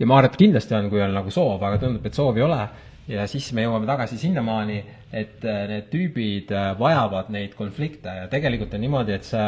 ja 0.00 0.08
ma 0.08 0.16
arvan, 0.16 0.32
et 0.32 0.40
kindlasti 0.40 0.78
on, 0.78 0.88
kui 0.92 1.02
on 1.04 1.12
nagu 1.12 1.34
soov, 1.34 1.60
aga 1.60 1.82
tundub, 1.82 2.06
et 2.08 2.16
soovi 2.16 2.40
ei 2.40 2.46
ole 2.46 2.62
ja 3.10 3.26
siis 3.28 3.50
me 3.56 3.66
jõuame 3.66 3.88
tagasi 3.88 4.16
sinnamaani, 4.20 4.78
et 5.12 5.44
need 5.44 5.90
tüübid 5.92 6.52
vajavad 6.78 7.28
neid 7.34 7.52
konflikte 7.58 8.12
ja 8.22 8.28
tegelikult 8.32 8.74
on 8.76 8.84
niimoodi, 8.84 9.16
et 9.16 9.26
see 9.26 9.46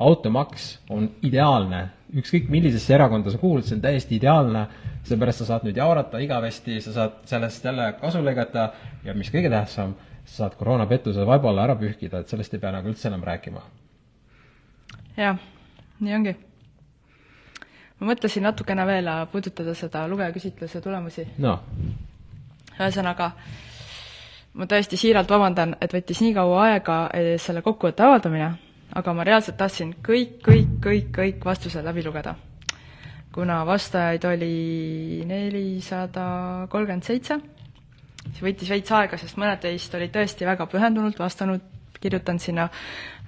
automaks 0.00 0.78
on 0.90 1.08
ideaalne, 1.22 1.84
ükskõik 2.16 2.48
millisesse 2.50 2.94
erakonda 2.96 3.32
sa 3.32 3.38
kuulud, 3.38 3.66
see 3.66 3.76
on 3.76 3.82
täiesti 3.84 4.16
ideaalne, 4.16 4.64
seepärast 5.06 5.42
sa 5.42 5.48
saad 5.52 5.66
nüüd 5.66 5.78
jaurata 5.78 6.20
igavesti, 6.24 6.78
sa 6.80 6.94
saad 6.96 7.18
sellest 7.28 7.64
jälle 7.64 7.90
kasu 8.00 8.22
lõigata 8.24 8.70
ja 9.04 9.14
mis 9.16 9.30
kõige 9.32 9.50
tähtsam, 9.52 9.94
sa 10.24 10.44
saad 10.44 10.56
koroonapettuse 10.58 11.26
vaiba 11.28 11.50
alla 11.52 11.66
ära 11.68 11.76
pühkida, 11.78 12.22
et 12.22 12.32
sellest 12.32 12.56
ei 12.56 12.62
pea 12.62 12.72
nagu 12.74 12.88
üldse 12.88 13.08
enam 13.10 13.24
rääkima. 13.28 13.62
jah, 15.16 15.36
nii 16.00 16.14
ongi. 16.16 16.36
ma 18.00 18.12
mõtlesin 18.12 18.46
natukene 18.48 18.86
veel 18.86 19.10
puudutada 19.32 19.74
seda 19.74 20.06
lugejaküsitluse 20.08 20.80
tulemusi. 20.80 21.26
noh. 21.38 21.60
ühesõnaga, 22.78 23.30
ma 24.54 24.64
tõesti 24.66 24.96
siiralt 24.96 25.30
vabandan, 25.30 25.76
et 25.80 25.92
võttis 25.92 26.24
nii 26.24 26.34
kaua 26.34 26.64
aega 26.70 26.98
eh, 27.12 27.36
selle 27.38 27.62
kokkuvõtte 27.62 28.08
avaldamine 28.08 28.69
aga 28.96 29.12
ma 29.14 29.24
reaalselt 29.26 29.58
tahtsin 29.60 29.92
kõik, 30.04 30.38
kõik, 30.44 30.70
kõik, 30.82 31.10
kõik 31.14 31.44
vastused 31.46 31.84
läbi 31.86 32.02
lugeda. 32.06 32.34
kuna 33.32 33.60
vastajaid 33.66 34.24
oli 34.26 35.22
nelisada 35.26 36.66
kolmkümmend 36.70 37.04
seitse, 37.06 37.36
see 38.34 38.42
võttis 38.42 38.70
veits 38.72 38.90
aega, 38.90 39.16
sest 39.20 39.36
mõned 39.38 39.60
teist 39.62 39.94
olid 39.94 40.10
tõesti 40.10 40.46
väga 40.48 40.66
pühendunult 40.66 41.18
vastanud, 41.18 41.62
kirjutanud 42.00 42.42
sinna 42.42 42.64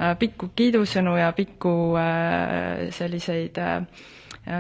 äh, 0.01 0.17
pikku 0.19 0.49
kiidusõnu 0.59 1.15
ja 1.21 1.29
pikku 1.37 1.75
äh, 2.01 2.89
selliseid 2.91 3.59
äh, 3.63 3.85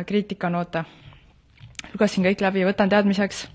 kriitikanoote. 0.06 0.84
lugesin 1.92 2.24
kõik 2.24 2.40
läbi, 2.46 2.62
võtan 2.68 2.88
teadmiseks 2.92 3.48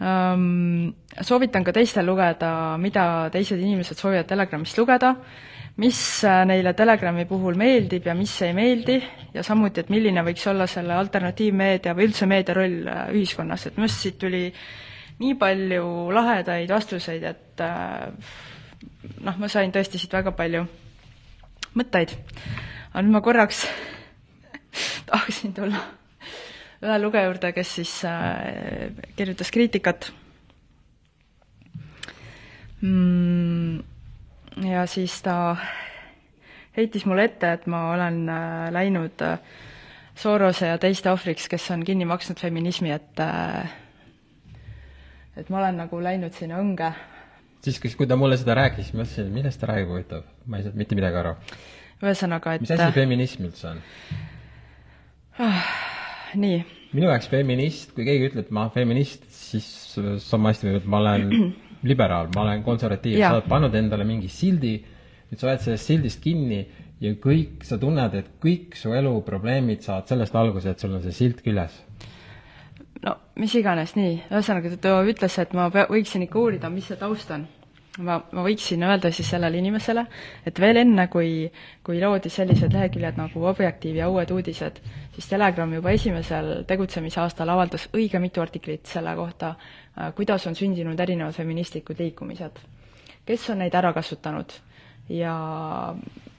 um,. 0.00 0.94
Soovitan 1.18 1.64
ka 1.66 1.72
teistel 1.74 2.06
lugeda, 2.06 2.76
mida 2.78 3.28
teised 3.34 3.58
inimesed 3.58 3.98
soovivad 3.98 4.26
Telegramist 4.30 4.78
lugeda 4.78 5.16
mis 5.78 5.98
äh, 6.26 6.42
neile 6.48 6.72
Telegrami 6.74 7.24
puhul 7.30 7.58
meeldib 7.58 8.06
ja 8.08 8.14
mis 8.18 8.32
ei 8.42 8.54
meeldi 8.56 8.98
ja 9.34 9.44
samuti, 9.46 9.84
et 9.84 9.90
milline 9.94 10.24
võiks 10.26 10.46
olla 10.50 10.66
selle 10.70 10.96
alternatiivmeedia 10.98 11.94
või 11.94 12.08
üldse 12.08 12.26
meedia 12.30 12.56
roll 12.58 12.88
äh, 12.90 13.04
ühiskonnas, 13.14 13.68
et 13.68 13.76
minu 13.76 13.86
arust 13.86 14.02
siit 14.02 14.18
tuli 14.18 14.42
nii 15.22 15.36
palju 15.38 15.84
lahedaid 16.14 16.70
vastuseid, 16.74 17.26
et 17.30 17.62
äh, 17.62 18.32
noh, 19.22 19.38
ma 19.38 19.50
sain 19.50 19.70
tõesti 19.74 20.00
siit 20.02 20.16
väga 20.18 20.32
palju 20.34 20.64
mõtteid. 21.78 22.14
aga 22.90 23.04
nüüd 23.04 23.14
ma 23.14 23.22
korraks 23.22 23.62
tahaksin 25.10 25.54
tulla 25.54 25.84
ühe 26.82 26.96
lugeja 27.02 27.26
juurde, 27.26 27.52
kes 27.54 27.76
siis 27.78 27.94
kirjutas 29.18 29.54
kriitikat 29.54 30.10
mm,. 32.82 33.97
Ja 34.66 34.86
siis 34.86 35.22
ta 35.22 35.56
heitis 36.76 37.06
mulle 37.06 37.26
ette, 37.28 37.52
et 37.52 37.66
ma 37.70 37.88
olen 37.94 38.22
äh, 38.28 38.68
läinud 38.74 39.24
äh, 39.26 39.38
Sorose 40.18 40.66
ja 40.66 40.78
teiste 40.82 41.12
ohvriks, 41.12 41.46
kes 41.50 41.68
on 41.70 41.84
kinni 41.86 42.06
maksnud 42.08 42.40
feminismi, 42.42 42.90
et 42.90 43.20
äh, 43.22 43.70
et 45.38 45.50
ma 45.50 45.60
olen 45.60 45.78
nagu 45.84 46.00
läinud 46.02 46.34
sinna 46.34 46.58
õnge. 46.62 46.92
siis, 47.62 47.78
kui 47.96 48.06
ta 48.06 48.16
mulle 48.18 48.38
seda 48.38 48.56
rääkis, 48.58 48.92
ma 48.94 49.04
mõtlesin, 49.04 49.30
millest 49.34 49.60
ta 49.60 49.70
räägib, 49.70 49.92
huvitav, 49.94 50.24
ma 50.46 50.58
ei 50.58 50.66
saanud 50.66 50.80
mitte 50.82 50.98
midagi 50.98 51.22
aru. 51.22 51.36
ühesõnaga, 52.02 52.56
et 52.56 52.66
mis 52.66 52.74
asi 52.74 52.90
feminism 52.96 53.46
üldse 53.50 53.70
on 53.70 53.84
ah,? 55.38 55.70
nii. 56.34 56.58
minu 56.92 57.10
jaoks 57.10 57.30
feminist, 57.30 57.94
kui 57.94 58.06
keegi 58.08 58.32
ütleb, 58.32 58.50
ma 58.50 58.66
olen 58.66 58.74
feminist, 58.74 59.26
siis 59.34 59.70
sama 60.26 60.52
hästi 60.52 60.70
võib, 60.70 60.82
et 60.82 60.90
ma 60.90 61.02
olen 61.02 61.30
liberaal, 61.86 62.30
ma 62.34 62.44
olen 62.44 62.62
konservatiiv, 62.66 63.20
sa 63.22 63.34
oled 63.36 63.48
pannud 63.50 63.74
endale 63.78 64.06
mingi 64.08 64.30
sildi, 64.32 64.74
nüüd 65.28 65.40
sa 65.40 65.50
oled 65.50 65.64
sellest 65.64 65.90
sildist 65.90 66.22
kinni 66.24 66.62
ja 67.02 67.12
kõik, 67.22 67.62
sa 67.66 67.78
tunned, 67.78 68.14
et 68.18 68.32
kõik 68.42 68.74
su 68.78 68.94
elu 68.96 69.12
probleemid 69.26 69.84
saavad 69.86 70.10
sellest 70.10 70.38
alguse, 70.38 70.72
et 70.72 70.82
sul 70.82 70.96
on 70.96 71.04
see 71.04 71.14
silt 71.14 71.44
küljes. 71.44 71.82
no 73.04 73.14
mis 73.38 73.54
iganes, 73.54 73.94
nii, 73.94 74.16
ühesõnaga 74.30 74.74
ta 74.82 74.96
ütles, 75.06 75.38
et 75.38 75.54
ma 75.54 75.68
pea-, 75.70 75.86
võiksin 75.90 76.26
ikka 76.26 76.40
uurida, 76.40 76.70
mis 76.72 76.90
see 76.90 76.98
taust 76.98 77.30
on. 77.30 77.46
Ma, 77.98 78.20
ma 78.32 78.44
võiksin 78.46 78.82
öelda 78.86 79.10
siis 79.12 79.30
sellele 79.34 79.58
inimesele, 79.58 80.06
et 80.46 80.60
veel 80.60 80.82
enne, 80.84 81.08
kui, 81.12 81.48
kui 81.84 82.00
loodi 82.00 82.30
sellised 82.30 82.72
leheküljed 82.72 83.18
nagu 83.18 83.44
Objektiiv 83.50 83.98
ja 84.00 84.08
Uued 84.10 84.30
uudised, 84.34 84.80
siis 85.14 85.28
Telegram 85.28 85.72
juba 85.74 85.92
esimesel 85.96 86.64
tegutsemisaastal 86.68 87.48
avaldas 87.54 87.88
õige 87.94 88.20
mitu 88.22 88.42
artiklit 88.44 88.86
selle 88.86 89.14
kohta, 89.18 89.54
Äh, 89.98 90.12
kuidas 90.14 90.46
on 90.46 90.54
sündinud 90.54 91.00
erinevad 91.00 91.34
feministlikud 91.34 91.98
liikumised, 91.98 92.58
kes 93.26 93.48
on 93.50 93.58
neid 93.64 93.74
ära 93.74 93.90
kasutanud 93.96 94.52
ja 95.08 95.94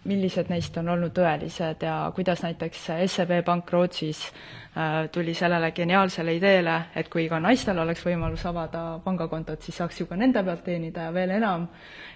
millised 0.09 0.49
neist 0.49 0.77
on 0.79 0.89
olnud 0.89 1.11
tõelised 1.13 1.83
ja 1.83 2.11
kuidas 2.15 2.41
näiteks 2.43 2.85
SEB 3.11 3.33
Pank 3.45 3.71
Rootsis 3.71 4.21
äh, 4.29 5.09
tuli 5.11 5.33
sellele 5.33 5.71
geniaalsele 5.71 6.33
ideele, 6.37 6.77
et 6.95 7.09
kui 7.09 7.27
ka 7.29 7.39
naistel 7.39 7.79
oleks 7.79 8.05
võimalus 8.05 8.45
avada 8.49 8.99
pangakontot, 9.03 9.61
siis 9.61 9.77
saaks 9.81 9.99
ju 10.01 10.07
ka 10.09 10.17
nende 10.17 10.43
pealt 10.43 10.63
teenida 10.65 11.09
ja 11.09 11.13
veel 11.13 11.35
enam, 11.37 11.67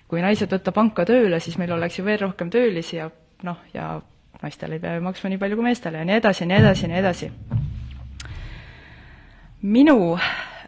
kui 0.07 0.21
naised 0.21 0.51
võtta 0.51 0.71
panka 0.71 1.05
tööle, 1.05 1.39
siis 1.39 1.59
meil 1.61 1.75
oleks 1.75 1.99
ju 1.99 2.05
veel 2.05 2.21
rohkem 2.23 2.49
töölisi 2.53 2.97
ja 2.97 3.09
noh, 3.43 3.59
ja 3.73 3.97
naistel 4.41 4.73
ei 4.73 4.79
pea 4.79 4.95
ju 4.97 5.03
maksma 5.03 5.29
nii 5.29 5.43
palju 5.43 5.59
kui 5.59 5.67
meestele 5.67 6.01
ja 6.01 6.07
nii 6.07 6.17
edasi 6.21 6.43
ja 6.43 6.49
nii 6.49 6.63
edasi 6.63 6.85
ja 6.85 6.93
nii 6.93 7.03
edasi. 7.03 7.31
minu 9.61 10.17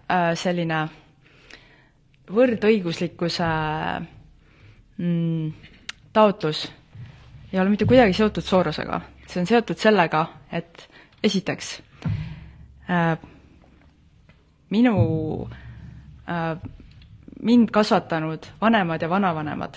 Äh, 0.05 0.35
selline 0.37 0.83
võrdõiguslikkuse 2.29 3.47
mm, 5.01 5.71
taotlus 6.15 6.65
ei 7.53 7.59
ole 7.59 7.69
mitte 7.69 7.85
kuidagi 7.85 8.13
seotud 8.13 8.43
Sorosega. 8.43 9.01
see 9.27 9.41
on 9.41 9.47
seotud 9.47 9.77
sellega, 9.77 10.25
et 10.51 10.89
esiteks 11.23 11.81
äh, 12.89 13.17
minu 14.69 15.49
äh,, 16.29 16.57
mind 17.41 17.69
kasvatanud 17.71 18.45
vanemad 18.61 19.01
ja 19.01 19.09
vanavanemad 19.09 19.75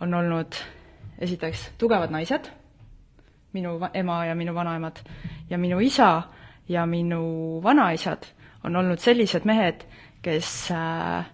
on 0.00 0.14
olnud 0.14 0.58
esiteks 1.18 1.70
tugevad 1.78 2.10
naised, 2.10 2.50
minu 3.52 3.78
ema 3.94 4.24
ja 4.26 4.34
minu 4.34 4.54
vanaemad, 4.54 4.98
ja 5.50 5.58
minu 5.58 5.80
isa 5.80 6.22
ja 6.68 6.86
minu 6.86 7.60
vanaisad 7.62 8.26
on 8.64 8.76
olnud 8.76 8.98
sellised 8.98 9.44
mehed, 9.44 9.84
kes 10.22 10.70
äh, 10.70 11.26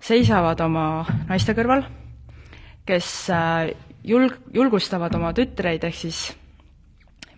seisavad 0.00 0.60
oma 0.60 1.04
naiste 1.28 1.54
kõrval, 1.54 1.84
kes 2.86 3.08
äh, 3.30 3.72
julg-, 4.04 4.38
julgustavad 4.54 5.14
oma 5.14 5.32
tütreid, 5.36 5.84
ehk 5.84 5.98
siis 5.98 6.24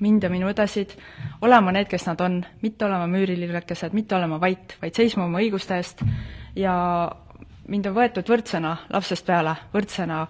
mind 0.02 0.24
ja 0.26 0.30
minu 0.32 0.48
õdesid, 0.50 0.96
olema 1.46 1.72
need, 1.72 1.88
kes 1.90 2.06
nad 2.08 2.20
on, 2.24 2.40
mitte 2.62 2.86
olema 2.86 3.06
müürilillekesed, 3.10 3.94
mitte 3.94 4.16
olema 4.16 4.40
vait, 4.42 4.76
vaid 4.82 4.96
seisma 4.96 5.28
oma 5.28 5.40
õiguste 5.42 5.78
eest 5.78 6.02
ja 6.58 6.74
mind 7.70 7.86
on 7.88 7.96
võetud 7.96 8.28
võrdsena 8.28 8.74
lapsest 8.92 9.26
peale, 9.26 9.54
võrdsena 9.72 10.24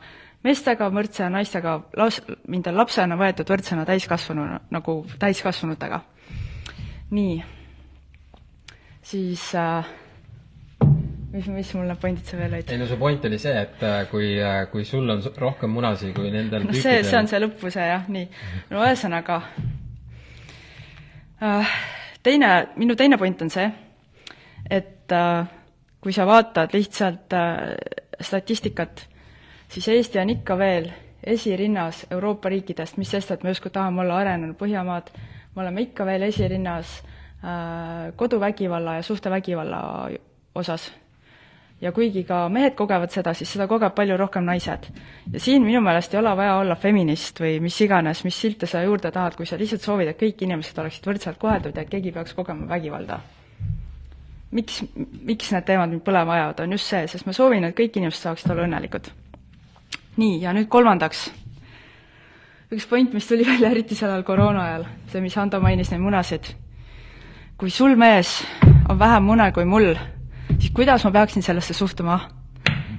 meestega, 0.44 0.90
võrdse 0.92 1.28
naistega, 1.32 1.78
laus-, 1.96 2.22
mind 2.48 2.68
on 2.70 2.78
lapsena 2.78 3.16
võetud 3.18 3.48
võrdsena 3.50 3.86
täiskasvanuna, 3.88 4.60
nagu 4.74 5.00
täiskasvanutega. 5.18 6.00
nii 7.14 7.42
siis 9.04 9.54
äh, 9.54 9.86
mis, 11.34 11.48
mis 11.50 11.72
mul 11.76 11.88
need 11.90 12.00
pointid 12.02 12.30
seal 12.30 12.42
veel 12.44 12.56
olid? 12.58 12.72
ei 12.72 12.80
no 12.80 12.88
su 12.90 12.98
point 13.00 13.24
oli 13.28 13.38
see, 13.42 13.54
et 13.66 13.82
äh, 13.86 14.04
kui, 14.10 14.28
äh, 14.40 14.64
kui 14.72 14.84
sul 14.88 15.08
on 15.10 15.22
rohkem 15.40 15.72
munasi 15.74 16.12
kui 16.16 16.30
nendel 16.34 16.66
no 16.68 16.76
see, 16.76 17.02
see 17.02 17.18
on 17.18 17.30
see 17.30 17.42
lõppu 17.42 17.72
see 17.74 17.86
jah, 17.90 18.06
nii. 18.16 18.28
no 18.72 18.84
ühesõnaga 18.84 19.40
äh, 21.42 21.76
teine, 22.24 22.52
minu 22.80 22.96
teine 22.98 23.18
point 23.20 23.46
on 23.46 23.52
see, 23.52 23.66
et 24.70 25.14
äh, 25.14 25.46
kui 26.04 26.14
sa 26.16 26.26
vaatad 26.28 26.74
lihtsalt 26.76 27.34
äh, 27.36 27.74
statistikat, 28.20 29.06
siis 29.72 29.88
Eesti 29.90 30.20
on 30.22 30.30
ikka 30.36 30.58
veel 30.60 30.92
esirinnas 31.24 32.04
Euroopa 32.12 32.50
riikidest, 32.52 32.98
mis 33.00 33.10
sest, 33.10 33.32
et 33.32 33.42
me 33.42 33.50
justkui 33.54 33.72
tahame 33.72 34.04
olla 34.04 34.20
arenenud 34.20 34.58
Põhjamaad, 34.60 35.10
me 35.54 35.62
oleme 35.62 35.86
ikka 35.88 36.04
veel 36.06 36.26
esirinnas 36.28 36.98
Äh, 37.44 38.12
koduvägivalla 38.16 38.94
ja 38.94 39.02
suhtevägivalla 39.02 40.08
osas. 40.54 40.92
Ja 41.80 41.92
kuigi 41.92 42.24
ka 42.24 42.48
mehed 42.48 42.74
kogevad 42.78 43.12
seda, 43.12 43.34
siis 43.34 43.50
seda 43.52 43.66
kogevad 43.68 43.94
palju 43.96 44.16
rohkem 44.16 44.44
naised. 44.44 44.86
ja 45.32 45.40
siin 45.40 45.64
minu 45.64 45.80
meelest 45.80 46.14
ei 46.14 46.20
ole 46.20 46.36
vaja 46.36 46.56
olla 46.56 46.76
feminist 46.76 47.40
või 47.40 47.60
mis 47.60 47.80
iganes, 47.80 48.24
mis 48.24 48.40
silte 48.40 48.66
sa 48.66 48.82
juurde 48.82 49.10
tahad, 49.10 49.36
kui 49.36 49.46
sa 49.46 49.58
lihtsalt 49.60 49.82
soovid, 49.82 50.08
et 50.08 50.20
kõik 50.20 50.42
inimesed 50.46 50.78
oleksid 50.78 51.06
võrdselt 51.06 51.38
koheldud 51.38 51.76
ja 51.76 51.82
et 51.82 51.90
keegi 51.90 52.12
peaks 52.12 52.34
kogema 52.34 52.68
vägivalda. 52.68 53.20
miks, 54.50 54.82
miks 55.22 55.52
need 55.52 55.64
teemad 55.64 55.90
mind 55.90 56.02
põlema 56.06 56.34
ajavad, 56.34 56.60
on 56.60 56.72
just 56.72 56.86
see, 56.86 57.06
sest 57.08 57.26
ma 57.26 57.32
soovin, 57.32 57.64
et 57.64 57.76
kõik 57.76 57.96
inimesed 57.96 58.22
saaksid 58.22 58.50
olla 58.50 58.68
õnnelikud. 58.68 59.10
nii, 60.16 60.40
ja 60.40 60.52
nüüd 60.52 60.68
kolmandaks 60.68 61.30
üks 62.72 62.86
point, 62.86 63.12
mis 63.12 63.26
tuli 63.26 63.46
välja 63.52 63.70
eriti 63.70 63.94
sellel 63.94 64.22
koroona 64.22 64.68
ajal, 64.68 64.86
see, 65.12 65.20
mis 65.20 65.34
Hando 65.36 65.60
mainis, 65.60 65.90
neid 65.90 66.00
munasid 66.00 66.54
kui 67.56 67.70
sul, 67.70 67.94
mees, 67.96 68.42
on 68.90 68.98
vähem 68.98 69.22
mune 69.22 69.46
kui 69.54 69.64
mul, 69.64 69.94
siis 70.58 70.70
kuidas 70.74 71.04
ma 71.04 71.10
peaksin 71.10 71.42
sellesse 71.42 71.74
suhtuma? 71.74 72.20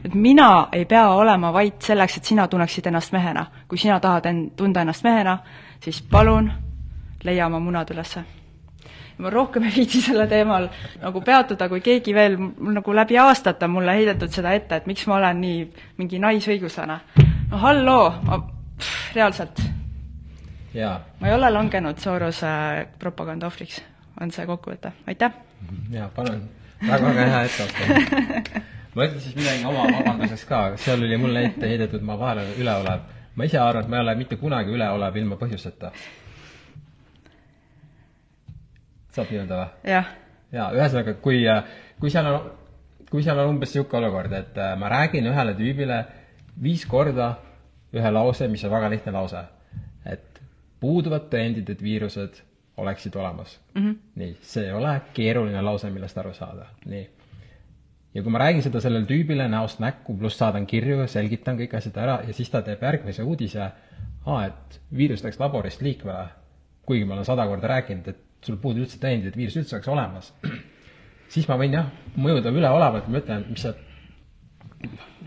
et 0.06 0.14
mina 0.14 0.68
ei 0.72 0.86
pea 0.86 1.10
olema 1.10 1.54
vait 1.54 1.82
selleks, 1.82 2.18
et 2.18 2.26
sina 2.26 2.48
tunneksid 2.48 2.86
ennast 2.86 3.12
mehena. 3.12 3.46
kui 3.68 3.78
sina 3.78 4.00
tahad 4.00 4.26
end, 4.26 4.52
tunda 4.56 4.82
ennast 4.82 5.04
mehena, 5.04 5.38
siis 5.80 6.02
palun 6.02 6.52
leia 7.24 7.46
oma 7.46 7.60
munad 7.60 7.90
ülesse. 7.92 8.24
ma 9.18 9.30
rohkem 9.30 9.64
ei 9.64 9.72
viitsi 9.76 10.02
selle 10.02 10.28
teemal 10.28 10.68
nagu 11.02 11.22
peatuda, 11.22 11.70
kui 11.70 11.82
keegi 11.82 12.14
veel, 12.14 12.38
nagu 12.60 12.96
läbi 12.96 13.18
aastate 13.18 13.66
on 13.66 13.72
mulle 13.72 13.96
heidetud 13.96 14.30
seda 14.30 14.52
ette, 14.54 14.76
et 14.76 14.86
miks 14.86 15.08
ma 15.08 15.16
olen 15.16 15.42
nii 15.42 15.64
mingi 15.98 16.20
naisõiguslane. 16.20 17.00
no 17.52 17.58
halloo, 17.58 18.14
ma 18.28 18.40
pff, 18.78 19.16
reaalselt. 19.16 19.62
ma 21.20 21.28
ei 21.28 21.34
ole 21.34 21.50
langenud 21.50 21.98
Sorose 21.98 22.48
propaganda 23.00 23.48
ohvriks 23.48 23.82
on 24.22 24.32
see 24.32 24.46
kokkuvõte, 24.46 24.92
aitäh! 25.08 25.32
jaa, 25.92 26.10
palun, 26.16 26.44
väga-väga 26.88 27.28
hea 27.32 27.44
etteaste. 27.48 28.62
ma 28.96 29.06
ütlen 29.08 29.22
siis 29.22 29.36
midagi 29.36 29.66
oma 29.70 29.86
vabanduseks 29.92 30.46
ka, 30.50 30.60
seal 30.82 31.04
oli 31.04 31.18
mulle 31.20 31.46
ette 31.50 31.70
heidetud, 31.70 32.04
ma 32.06 32.18
vahel 32.20 32.44
olen 32.44 32.60
üleolev. 32.62 33.08
ma 33.36 33.48
ise 33.48 33.60
arvan, 33.60 33.84
et 33.84 33.90
ma 33.92 33.98
ei 34.00 34.06
ole 34.06 34.16
mitte 34.20 34.38
kunagi 34.42 34.76
üleolev 34.76 35.18
ilma 35.22 35.40
põhjuseta. 35.42 35.92
saab 39.16 39.32
nii-öelda 39.32 39.62
või? 39.62 39.90
jah. 39.92 40.14
jaa, 40.52 40.70
ühesõnaga, 40.78 41.18
kui, 41.26 41.42
kui 42.00 42.14
seal 42.14 42.32
on, 42.32 42.52
kui 43.10 43.24
seal 43.24 43.40
on 43.44 43.56
umbes 43.56 43.74
niisugune 43.74 44.04
olukord, 44.04 44.34
et 44.34 44.62
ma 44.80 44.92
räägin 44.92 45.28
ühele 45.32 45.58
tüübile 45.60 46.04
viis 46.62 46.86
korda 46.88 47.36
ühe 47.96 48.12
lause, 48.12 48.48
mis 48.52 48.64
on 48.68 48.74
väga 48.74 48.90
lihtne 48.92 49.14
lause. 49.16 49.44
et 50.06 50.42
puuduvad 50.80 51.30
tõendid, 51.32 51.70
et 51.72 51.82
viirused 51.82 52.42
oleksid 52.78 53.16
olemas 53.16 53.60
mm. 53.74 53.82
-hmm. 53.82 53.96
nii, 54.16 54.38
see 54.42 54.66
ei 54.66 54.74
ole 54.74 55.02
keeruline 55.14 55.62
lause, 55.62 55.90
millest 55.90 56.18
aru 56.18 56.34
saada, 56.34 56.66
nii. 56.86 57.10
ja 58.14 58.24
kui 58.24 58.32
ma 58.32 58.40
räägin 58.40 58.64
seda 58.64 58.82
sellele 58.82 59.06
tüübile 59.06 59.48
näost 59.50 59.80
näkku, 59.80 60.18
pluss 60.18 60.38
saadan 60.38 60.66
kirju, 60.66 61.08
selgitan 61.08 61.60
kõik 61.60 61.78
asjad 61.78 61.98
ära 62.04 62.20
ja 62.28 62.34
siis 62.34 62.50
ta 62.50 62.62
teeb 62.62 62.84
järgmise 62.84 63.24
uudise, 63.24 63.72
aa, 64.26 64.46
et 64.46 64.80
viirus 64.98 65.24
läks 65.24 65.40
laborist 65.40 65.82
liikvele, 65.82 66.28
kuigi 66.86 67.06
ma 67.06 67.14
olen 67.14 67.26
sada 67.26 67.48
korda 67.48 67.68
rääkinud, 67.68 68.08
et 68.08 68.22
sul 68.42 68.58
puudub 68.62 68.86
üldse 68.86 69.00
tõendid, 69.02 69.28
et 69.28 69.38
viirus 69.38 69.58
üldse 69.58 69.76
oleks 69.76 69.88
olemas, 69.88 70.34
siis 71.34 71.48
ma 71.48 71.58
võin 71.62 71.74
jah, 71.80 71.92
mõjuda 72.16 72.54
üleolevalt, 72.54 73.08
ma 73.08 73.24
ütlen, 73.24 73.46
mis 73.50 73.68
sa 73.68 73.74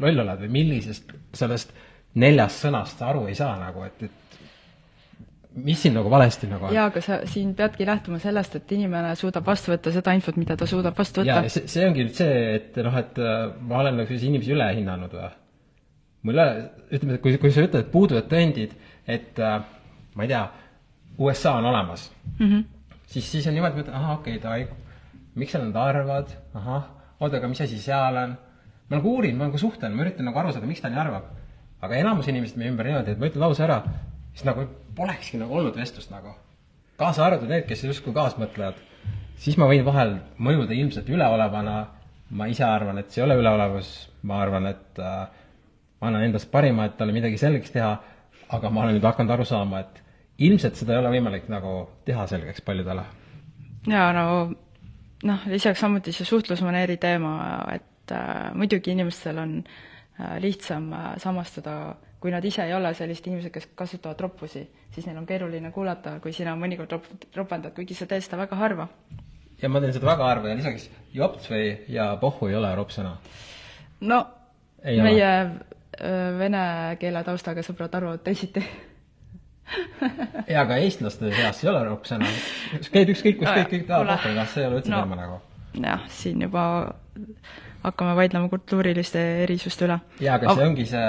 loll 0.00 0.20
oled 0.22 0.44
või 0.44 0.54
millisest 0.60 1.12
sellest 1.34 1.72
neljast 2.18 2.64
sõnast 2.64 3.00
sa 3.00 3.10
aru 3.12 3.26
ei 3.28 3.36
saa 3.38 3.56
nagu, 3.60 3.82
et, 3.86 4.02
et 4.02 4.27
mis 5.54 5.80
siin 5.82 5.94
nagu 5.96 6.10
valesti 6.10 6.48
nagu 6.50 6.68
on? 6.68 6.74
jaa, 6.74 6.86
aga 6.90 7.00
sa 7.04 7.18
siin 7.28 7.54
peadki 7.58 7.86
lähtuma 7.88 8.20
sellest, 8.22 8.56
et 8.58 8.72
inimene 8.76 9.14
suudab 9.18 9.46
vastu 9.46 9.72
võtta 9.72 9.92
seda 9.94 10.14
infot, 10.16 10.36
mida 10.40 10.56
ta 10.56 10.66
suudab 10.68 10.96
vastu 10.98 11.22
võtta. 11.22 11.48
see, 11.52 11.66
see 11.70 11.86
ongi 11.88 12.06
nüüd 12.06 12.16
see, 12.18 12.38
et 12.58 12.80
noh, 12.84 12.96
et 13.00 13.20
äh, 13.22 13.36
ma 13.68 13.82
olen 13.82 14.00
nagu 14.02 14.18
inimesi 14.18 14.54
üle 14.54 14.68
hinnanud 14.76 15.14
või? 15.18 15.30
mul 16.28 16.38
ei 16.38 16.44
ole, 16.44 16.64
ütleme, 16.98 17.20
kui, 17.24 17.36
kui 17.40 17.54
sa 17.54 17.64
ütled, 17.64 17.86
et 17.86 17.92
puuduvad 17.92 18.28
tõendid, 18.30 18.74
et 19.08 19.40
äh, 19.42 19.60
ma 20.18 20.26
ei 20.26 20.32
tea, 20.32 20.42
USA 21.18 21.56
on 21.58 21.70
olemas 21.70 22.10
mm, 22.38 22.46
-hmm. 22.46 22.64
siis, 23.06 23.30
siis 23.30 23.46
on 23.46 23.56
niimoodi, 23.56 23.82
ütlen, 23.82 23.96
ahah, 23.96 24.18
okei 24.18 24.36
okay,, 24.36 24.42
davai, 24.42 24.68
miks 25.34 25.54
sa 25.54 25.62
nõnda 25.62 25.88
arvad, 25.90 26.34
ahah, 26.54 26.90
oota, 27.20 27.38
aga 27.38 27.48
mis 27.48 27.60
asi 27.64 27.78
seal 27.82 28.16
on? 28.16 28.36
ma 28.88 28.96
nagu 28.96 29.16
uurin, 29.16 29.36
ma 29.36 29.48
nagu 29.48 29.58
suhtlen, 29.58 29.94
ma 29.94 30.04
üritan 30.04 30.28
nagu 30.28 30.38
aru 30.38 30.52
saada, 30.52 30.66
miks 30.66 30.80
ta 30.80 30.90
nii 30.92 31.00
arvab. 31.00 31.24
aga 31.80 31.96
enamus 31.96 32.28
inimesed 32.28 32.56
meie 32.58 32.70
ümber 32.72 32.86
niimoodi, 32.86 33.14
et 33.14 33.18
ma 33.18 33.26
ütlen 33.30 33.44
lause 33.44 33.62
ära, 33.64 33.82
siis 34.32 34.46
nagu 34.48 34.66
polekski 34.98 35.40
nagu 35.40 35.56
olnud 35.60 35.76
vestlust 35.78 36.12
nagu. 36.12 36.34
kaasa 36.98 37.26
arvatud 37.26 37.50
need, 37.50 37.66
kes 37.68 37.84
justkui 37.86 38.14
kaasmõtlejad. 38.16 38.78
siis 39.38 39.56
ma 39.60 39.68
võin 39.70 39.84
vahel 39.86 40.16
mõjuda 40.38 40.74
ilmselt 40.74 41.08
üleolevana, 41.08 41.76
ma 42.30 42.48
ise 42.50 42.64
arvan, 42.66 42.98
et 42.98 43.10
see 43.10 43.22
ei 43.22 43.26
ole 43.26 43.38
üleolevus, 43.40 43.92
ma 44.22 44.42
arvan, 44.42 44.66
et 44.66 45.02
äh, 45.02 45.28
ma 46.00 46.10
annan 46.10 46.26
endast 46.26 46.50
parima, 46.50 46.88
et 46.88 46.96
talle 46.98 47.14
midagi 47.16 47.38
selgeks 47.40 47.74
teha, 47.74 47.92
aga 48.48 48.70
ma 48.70 48.84
olen 48.84 48.98
nüüd 48.98 49.06
hakanud 49.06 49.36
aru 49.36 49.46
saama, 49.48 49.84
et 49.84 50.02
ilmselt 50.48 50.78
seda 50.78 50.94
ei 50.94 51.02
ole 51.02 51.12
võimalik 51.16 51.48
nagu 51.52 51.74
teha 52.08 52.26
selgeks 52.30 52.64
paljudele. 52.66 53.04
jaa, 53.86 54.08
no 54.12 54.24
noh, 55.28 55.46
lisaks 55.50 55.80
samuti 55.80 56.12
see 56.12 56.26
suhtlusmaneeri 56.26 56.98
teema, 57.02 57.36
et 57.74 58.14
äh, 58.14 58.50
muidugi 58.54 58.92
inimestel 58.94 59.38
on 59.38 59.54
äh, 59.62 59.87
lihtsam 60.42 60.92
äh, 60.92 61.06
samastuda, 61.22 61.94
kui 62.20 62.32
nad 62.34 62.44
ise 62.44 62.64
ei 62.66 62.74
ole 62.74 62.90
sellised 62.94 63.28
inimesed, 63.30 63.52
kes 63.54 63.68
kasutavad 63.78 64.20
roppusi, 64.20 64.64
siis 64.94 65.06
neil 65.06 65.20
on 65.20 65.26
keeruline 65.26 65.70
kuulata, 65.74 66.18
kui 66.24 66.32
sina 66.34 66.56
mõnikord 66.58 66.96
rop-, 66.96 67.28
ropendad, 67.36 67.74
kuigi 67.76 67.94
sa 67.94 68.08
teed 68.10 68.26
seda 68.26 68.40
väga 68.40 68.58
harva. 68.58 68.88
ja 69.62 69.68
ma 69.68 69.80
teen 69.80 69.94
seda 69.94 70.10
väga 70.10 70.26
harva 70.26 70.50
ja 70.50 70.58
lisaks 70.58 70.90
jops 71.14 71.50
või 71.50 71.70
ja 71.88 72.10
pohhu 72.20 72.50
ei 72.50 72.58
ole 72.58 72.74
ropsõna. 72.74 73.16
no 74.00 74.20
ei 74.82 75.00
meie 75.02 75.32
ole 75.42 76.36
vene 76.38 76.60
keele 77.00 77.24
taustaga 77.26 77.62
sõbrad 77.66 77.94
arvavad 77.98 78.22
teisiti 78.22 78.62
jaa, 80.48 80.62
aga 80.62 80.78
eestlaste 80.82 81.30
seas 81.34 81.62
ei 81.64 81.70
ole 81.70 81.82
roppsõna. 81.88 82.28
käid 82.92 83.12
ükskõik 83.14 83.40
kus, 83.40 83.48
kõik, 83.48 83.70
kõik 83.72 83.86
tahavad 83.88 84.14
rohkem, 84.14 84.36
kas 84.38 84.54
see 84.54 84.62
ei 84.62 84.68
ole 84.68 84.80
üldse 84.80 84.92
no, 84.92 85.02
teema 85.02 85.18
nagu? 85.18 85.40
jah, 85.84 86.06
siin 86.20 86.44
juba 86.46 86.64
hakkame 87.82 88.16
vaidlema 88.16 88.48
kultuuriliste 88.48 89.22
erisuste 89.44 89.86
üle. 89.86 90.00
jaa, 90.20 90.34
aga 90.34 90.54
see 90.54 90.66
ongi 90.66 90.86
see 90.86 91.06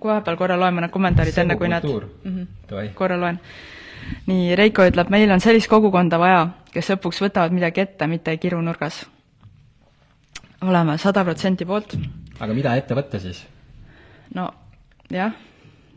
vahepeal 0.00 0.38
korra 0.40 0.56
loen 0.58 0.76
mõned 0.76 0.92
kommentaarid, 0.92 1.38
enne 1.42 1.56
kui 1.60 1.68
need 1.68 1.84
mm 1.84 2.08
-hmm. 2.24 2.94
korra 2.94 3.20
loen. 3.20 3.40
nii, 4.26 4.56
Reiko 4.56 4.82
ütleb, 4.82 5.10
meil 5.10 5.30
on 5.30 5.40
sellist 5.40 5.68
kogukonda 5.68 6.18
vaja, 6.18 6.48
kes 6.72 6.90
lõpuks 6.90 7.22
võtavad 7.22 7.52
midagi 7.52 7.80
ette, 7.80 8.06
mitte 8.06 8.30
ei 8.30 8.38
kiru 8.38 8.60
nurgas. 8.62 9.06
oleme 10.62 10.98
sada 10.98 11.24
protsenti 11.24 11.64
poolt. 11.64 11.96
aga 12.40 12.54
mida 12.54 12.76
ette 12.76 12.94
võtta 12.94 13.18
siis? 13.18 13.46
no 14.34 14.50
jah, 15.10 15.32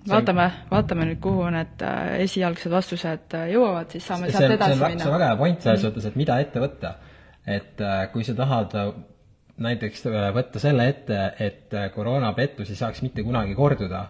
vaatame, 0.10 0.51
vaatame 0.71 1.05
nüüd, 1.05 1.19
kuhu 1.19 1.49
need 1.49 1.81
äh, 1.81 2.19
esialgsed 2.19 2.71
vastused 2.71 3.34
äh, 3.34 3.49
jõuavad, 3.53 3.89
siis 3.89 4.08
saame 4.08 4.31
sealt 4.31 4.51
edasi 4.51 4.79
minna. 4.79 5.03
see 5.03 5.12
on 5.12 5.17
väga 5.17 5.27
hea 5.27 5.36
point 5.36 5.62
selles 5.62 5.84
mhm. 5.84 5.89
mõttes, 5.89 6.05
et 6.05 6.15
mida 6.15 6.39
ette 6.39 6.60
võtta. 6.60 6.95
et 7.47 7.81
äh, 7.81 8.12
kui 8.12 8.23
sa 8.23 8.34
tahad 8.34 8.73
näiteks 9.57 10.03
võtta 10.35 10.59
selle 10.59 10.87
ette, 10.89 11.19
et 11.39 11.73
koroonapettus 11.95 12.69
ei 12.69 12.79
saaks 12.79 13.01
mitte 13.05 13.23
kunagi 13.23 13.55
korduda, 13.55 14.05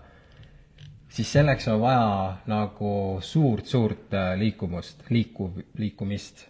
siis 1.09 1.31
selleks 1.33 1.67
on 1.73 1.79
vaja 1.81 2.09
nagu 2.49 2.91
suurt-suurt 3.21 4.17
liikumust, 4.41 5.05
liikuv, 5.09 5.61
liikumist. 5.77 6.47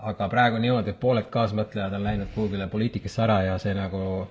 aga 0.00 0.28
praegu 0.32 0.58
niimoodi, 0.58 0.90
et 0.90 1.00
pooled 1.00 1.26
kaasmõtlejad 1.30 1.94
on 1.94 2.04
läinud 2.04 2.30
kuhugile 2.34 2.66
poliitikasse 2.72 3.22
ära 3.22 3.42
ja 3.44 3.58
see 3.60 3.74
nagu 3.76 4.26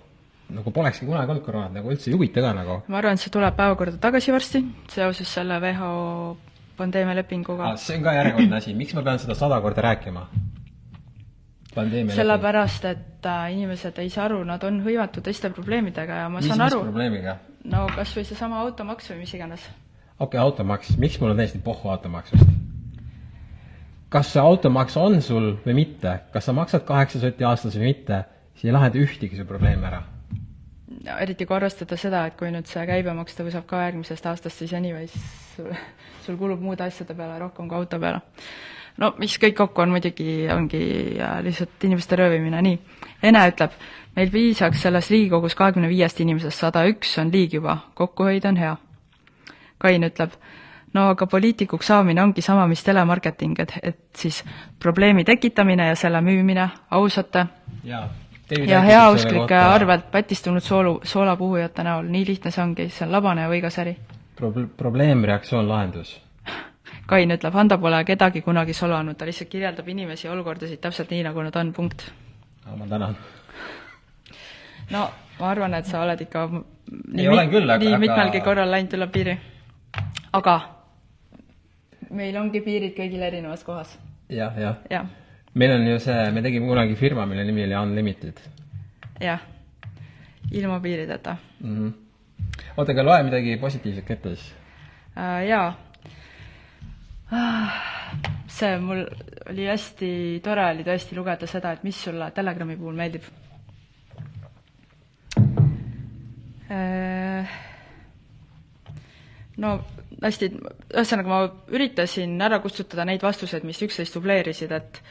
nagu 0.49 0.71
polekski 0.73 1.05
kunagi 1.05 1.29
olnud 1.29 1.45
koroonat, 1.45 1.73
nagu 1.77 1.91
üldse 1.93 2.09
ei 2.09 2.15
huvita 2.15 2.41
ka 2.41 2.53
nagu. 2.57 2.81
ma 2.87 2.97
arvan, 2.97 3.17
et 3.17 3.23
see 3.23 3.33
tuleb 3.33 3.55
päevakorda 3.57 3.99
tagasi 4.01 4.33
varsti, 4.33 4.63
seoses 4.89 5.33
selle 5.33 5.59
WHO 5.61 6.37
pandeemialepinguga. 6.79 7.75
see 7.77 7.97
on 7.99 8.07
ka 8.07 8.15
järjekordne 8.17 8.57
asi, 8.57 8.73
miks 8.73 8.95
ma 8.97 9.05
pean 9.05 9.21
seda 9.21 9.37
sada 9.37 9.61
korda 9.61 9.85
rääkima? 9.85 10.25
Sellepärast, 11.75 12.85
et 12.89 13.25
äh, 13.25 13.51
inimesed 13.53 13.99
ei 14.01 14.09
saa 14.09 14.25
aru, 14.25 14.41
nad 14.47 14.63
on 14.65 14.81
hõivatud 14.85 15.23
teiste 15.25 15.51
probleemidega 15.53 16.23
ja 16.23 16.29
ma 16.29 16.41
mis, 16.41 16.49
saan 16.49 16.65
aru. 16.65 16.81
probleemiga? 16.87 17.37
no 17.69 17.85
kas 17.95 18.15
või 18.17 18.25
seesama 18.25 18.61
automaks 18.63 19.11
või 19.11 19.21
mis 19.23 19.33
iganes. 19.37 19.67
okei 20.17 20.25
okay,, 20.25 20.41
automaks, 20.41 20.95
miks 20.97 21.19
mul 21.21 21.35
on 21.35 21.41
täiesti 21.41 21.61
pohhu 21.63 21.91
automaksust? 21.93 22.55
kas 24.09 24.33
see 24.33 24.41
automaks 24.41 24.97
on 24.97 25.21
sul 25.21 25.51
või 25.65 25.77
mitte, 25.83 26.19
kas 26.33 26.49
sa 26.49 26.55
maksad 26.57 26.87
kaheksa 26.87 27.21
sotti 27.21 27.45
aastas 27.45 27.77
või 27.77 27.91
mitte, 27.93 28.23
see 28.57 28.71
ei 28.71 28.75
lahenda 28.75 28.97
ühtegi 29.03 29.37
su 29.37 29.45
probleemi 29.45 29.85
ära 29.91 30.01
eriti 31.19 31.45
kui 31.45 31.55
arvestada 31.55 31.97
seda, 31.99 32.25
et 32.27 32.35
kui 32.39 32.49
nüüd 32.51 32.67
see 32.69 32.81
käibemaks 32.89 33.37
tõuseb 33.37 33.67
ka 33.69 33.85
järgmisest 33.85 34.25
aastast, 34.31 34.59
siis 34.59 34.73
anyways 34.75 35.13
sul 36.25 36.37
kulub 36.39 36.61
muude 36.63 36.83
asjade 36.85 37.15
peale 37.17 37.39
rohkem 37.41 37.69
kui 37.69 37.77
auto 37.77 37.99
peale. 38.01 38.21
No 38.99 39.13
mis 39.19 39.37
kõik 39.41 39.57
kokku 39.57 39.83
on 39.83 39.93
muidugi, 39.95 40.47
ongi 40.53 40.83
lihtsalt 41.45 41.87
inimeste 41.87 42.19
röövimine, 42.19 42.61
nii. 42.65 42.77
Ene 43.23 43.41
ütleb, 43.51 43.73
meil 44.15 44.31
piisaks 44.31 44.85
selles 44.85 45.09
Riigikogus 45.11 45.55
kahekümne 45.59 45.89
viiest 45.91 46.21
inimesest, 46.23 46.59
sada 46.59 46.85
üks 46.87 47.17
on 47.21 47.33
liig 47.33 47.57
juba, 47.57 47.77
kokkuhoid 47.99 48.47
on 48.49 48.59
hea. 48.59 48.77
Kain 49.79 50.07
ütleb, 50.07 50.35
no 50.93 51.09
aga 51.13 51.27
poliitikuks 51.27 51.91
saamine 51.91 52.23
ongi 52.23 52.43
sama, 52.43 52.67
mis 52.67 52.83
telemarketing, 52.83 53.59
et, 53.59 53.75
et 53.83 53.99
siis 54.15 54.43
probleemi 54.79 55.25
tekitamine 55.27 55.91
ja 55.91 55.99
selle 55.99 56.21
müümine 56.25 56.69
ausate 56.91 57.45
jaa 57.83 58.07
ja 58.67 58.81
heausklike 58.81 59.55
arvelt 59.55 60.11
pätistunud 60.11 60.63
soolu, 60.65 61.01
soolapuhujate 61.03 61.83
näol, 61.85 62.07
nii 62.09 62.25
lihtne 62.27 62.51
see 62.51 62.63
ongi, 62.63 62.87
see 62.89 63.05
on 63.05 63.11
labane 63.13 63.45
ja 63.45 63.51
võigas 63.51 63.77
äri 63.81 63.93
Pro. 64.39 64.53
probleem, 64.77 65.23
reaktsioon, 65.27 65.67
lahendus. 65.69 66.13
Kain 67.09 67.31
ütleb, 67.31 67.53
Hando 67.53 67.77
pole 67.77 68.03
kedagi 68.05 68.41
kunagi 68.41 68.73
solvanud, 68.73 69.17
ta 69.17 69.25
lihtsalt 69.25 69.49
kirjeldab 69.49 69.87
inimesi 69.87 70.27
ja 70.27 70.33
olukordasid 70.33 70.81
täpselt 70.81 71.11
nii, 71.11 71.23
nagu 71.23 71.43
nad 71.43 71.55
on, 71.55 71.73
punkt. 71.73 72.11
ma 72.77 72.87
tänan. 72.87 73.15
no 74.89 75.09
ma 75.39 75.49
arvan, 75.49 75.73
et 75.73 75.85
sa 75.85 76.03
oled 76.03 76.21
ikka 76.21 76.47
nii, 76.49 77.25
Ei, 77.25 77.47
küll, 77.49 77.69
aga, 77.69 77.79
nii 77.83 77.95
aga... 77.95 78.03
mitmelgi 78.03 78.41
korral 78.45 78.71
läinud 78.71 78.93
üle 78.97 79.07
piiri. 79.07 79.37
aga 80.33 80.59
meil 82.09 82.37
ongi 82.37 82.61
piirid 82.65 82.95
kõigil 82.97 83.23
erinevas 83.25 83.63
kohas 83.63 83.97
ja,. 84.29 84.51
jah, 84.57 84.57
jah 84.57 84.77
ja 84.89 85.05
meil 85.53 85.71
on 85.71 85.87
ju 85.87 85.99
see, 85.99 86.31
me 86.31 86.41
tegime 86.45 86.67
kunagi 86.69 86.95
firma, 86.95 87.25
mille 87.25 87.43
nimi 87.43 87.63
oli 87.65 87.75
Unlimited. 87.75 88.39
jah, 89.21 89.39
ilma 90.51 90.79
piirideta 90.79 91.35
mm. 91.59 91.75
-hmm. 91.75 91.93
oota, 92.77 92.91
aga 92.91 93.03
loe 93.03 93.23
midagi 93.23 93.57
positiivset 93.57 94.11
ette 94.11 94.35
siis 94.35 94.55
uh,. 95.17 95.47
jaa. 95.47 95.73
See 98.59 98.77
mul 98.81 99.03
oli 99.49 99.67
hästi 99.69 100.11
tore 100.43 100.65
oli 100.73 100.85
tõesti 100.87 101.17
lugeda 101.17 101.47
seda, 101.49 101.75
et 101.75 101.85
mis 101.85 101.97
sulle 102.07 102.31
Telegrami 102.33 102.77
puhul 102.79 102.97
meeldib 102.97 103.27
uh, 106.73 107.53
no 109.61 109.75
hästi, 110.23 110.49
ühesõnaga 110.93 111.29
ma 111.29 111.39
üritasin 111.75 112.35
ära 112.43 112.59
kustutada 112.63 113.05
neid 113.07 113.23
vastuseid, 113.23 113.65
mis 113.67 113.79
üksteist 113.85 114.17
dubleerisid, 114.17 114.73
et 114.75 115.01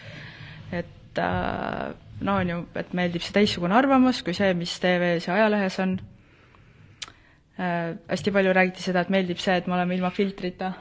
et 0.74 1.18
äh, 1.22 1.94
no 2.20 2.36
on 2.42 2.50
ju, 2.52 2.58
et 2.76 2.94
meeldib 2.96 3.24
see 3.24 3.34
teistsugune 3.36 3.76
arvamus 3.78 4.20
kui 4.26 4.36
see, 4.36 4.52
mis 4.58 4.74
TV-s 4.82 5.28
ja 5.28 5.38
ajalehes 5.38 5.78
on. 5.84 5.98
Hästi 7.58 8.30
palju 8.30 8.52
räägiti 8.54 8.84
seda, 8.84 9.02
et 9.02 9.08
meeldib 9.10 9.40
see, 9.42 9.56
et 9.58 9.66
me 9.66 9.74
oleme 9.74 9.96
ilma 9.96 10.12
filtrita 10.14 10.72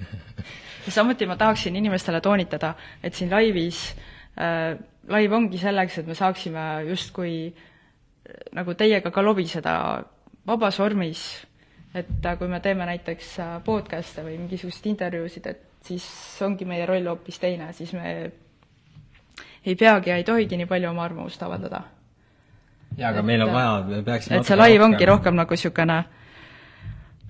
ja 0.86 0.92
samuti 0.92 1.26
ma 1.30 1.36
tahaksin 1.38 1.76
inimestele 1.78 2.20
toonitada, 2.20 2.74
et 3.02 3.14
siin 3.14 3.30
laivis 3.30 3.84
äh,, 4.34 4.74
laiv 5.08 5.32
ongi 5.32 5.58
selleks, 5.58 6.00
et 6.00 6.08
me 6.10 6.16
saaksime 6.18 6.66
justkui 6.88 7.34
äh, 7.46 7.68
nagu 8.56 8.74
teiega 8.74 9.10
ka 9.10 9.24
lobiseda 9.24 9.74
vabas 10.46 10.78
vormis, 10.80 11.24
et 11.94 12.26
äh, 12.26 12.38
kui 12.38 12.48
me 12.48 12.60
teeme 12.60 12.86
näiteks 12.88 13.32
äh, 13.38 13.56
podcast'e 13.64 14.24
või 14.26 14.38
mingisuguseid 14.42 14.90
intervjuusid, 14.94 15.46
et 15.50 15.86
siis 15.86 16.06
ongi 16.44 16.68
meie 16.68 16.86
roll 16.88 17.08
hoopis 17.10 17.40
teine, 17.42 17.72
siis 17.76 17.92
me 17.96 18.12
ei 19.64 19.76
peagi 19.76 20.10
ja 20.10 20.20
ei 20.20 20.24
tohigi 20.24 20.58
nii 20.60 20.68
palju 20.68 20.90
oma 20.90 21.04
arvamust 21.04 21.42
avaldada. 21.42 21.82
Jaa, 23.00 23.10
aga 23.10 23.22
et, 23.24 23.28
meil 23.32 23.44
on 23.46 23.52
vaja, 23.54 23.74
me 23.88 24.00
peaksime 24.06 24.40
et 24.40 24.48
see 24.48 24.58
laiv 24.60 24.86
ongi 24.86 25.10
rohkem 25.10 25.38
nagu 25.40 25.56
niisugune 25.56 25.98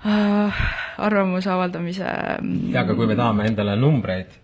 äh, 0.05 0.63
arvamuse 1.09 1.51
avaldamise 1.55 2.07
jaa, 2.07 2.85
aga 2.85 2.95
kui 2.95 3.11
me 3.11 3.19
tahame 3.19 3.49
endale 3.51 3.77
numbreid, 3.81 4.39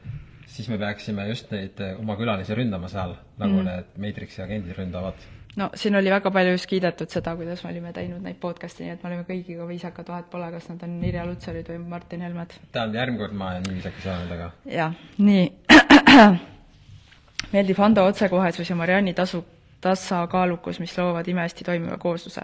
siis 0.46 0.70
me 0.72 0.80
peaksime 0.82 1.28
just 1.30 1.50
neid 1.54 1.82
oma 1.96 2.18
külalisi 2.20 2.56
ründama 2.56 2.88
seal, 2.92 3.16
nagu 3.42 3.58
mm. 3.60 3.66
need 3.72 4.04
Matrixi 4.06 4.44
agendid 4.46 4.78
ründavad 4.78 5.26
no 5.56 5.70
siin 5.74 5.96
oli 5.96 6.10
väga 6.12 6.30
palju 6.30 6.52
just 6.54 6.68
kiidetud 6.70 7.10
seda, 7.12 7.34
kuidas 7.36 7.62
me 7.64 7.70
olime 7.70 7.92
teinud 7.96 8.24
neid 8.24 8.38
podcast'e, 8.40 8.84
nii 8.84 8.94
et 8.94 9.04
me 9.04 9.10
olime 9.10 9.24
kõigiga 9.28 9.68
viisakad, 9.68 10.08
vahet 10.12 10.28
pole, 10.32 10.50
kas 10.52 10.68
nad 10.72 10.84
on 10.84 10.98
Irja 11.08 11.24
Lutsarid 11.28 11.70
või 11.72 11.80
Martin 11.94 12.24
Helmed. 12.26 12.52
tähendab, 12.72 12.98
järgmine 13.00 13.22
kord 13.22 13.38
ma 13.40 13.54
nii 13.58 13.78
viisakas 13.78 14.06
ole 14.06 14.18
nendega. 14.22 14.50
jah, 14.76 14.96
nii 15.18 15.46
meeldib 17.54 17.80
Hando 17.80 18.04
otsekohesus 18.10 18.70
ja 18.70 18.76
Marianni 18.76 19.14
tasu, 19.16 19.44
tasakaalukus, 19.86 20.80
mis 20.82 20.96
loovad 20.98 21.28
imehästi 21.28 21.64
toimiva 21.64 21.98
koosluse. 21.98 22.42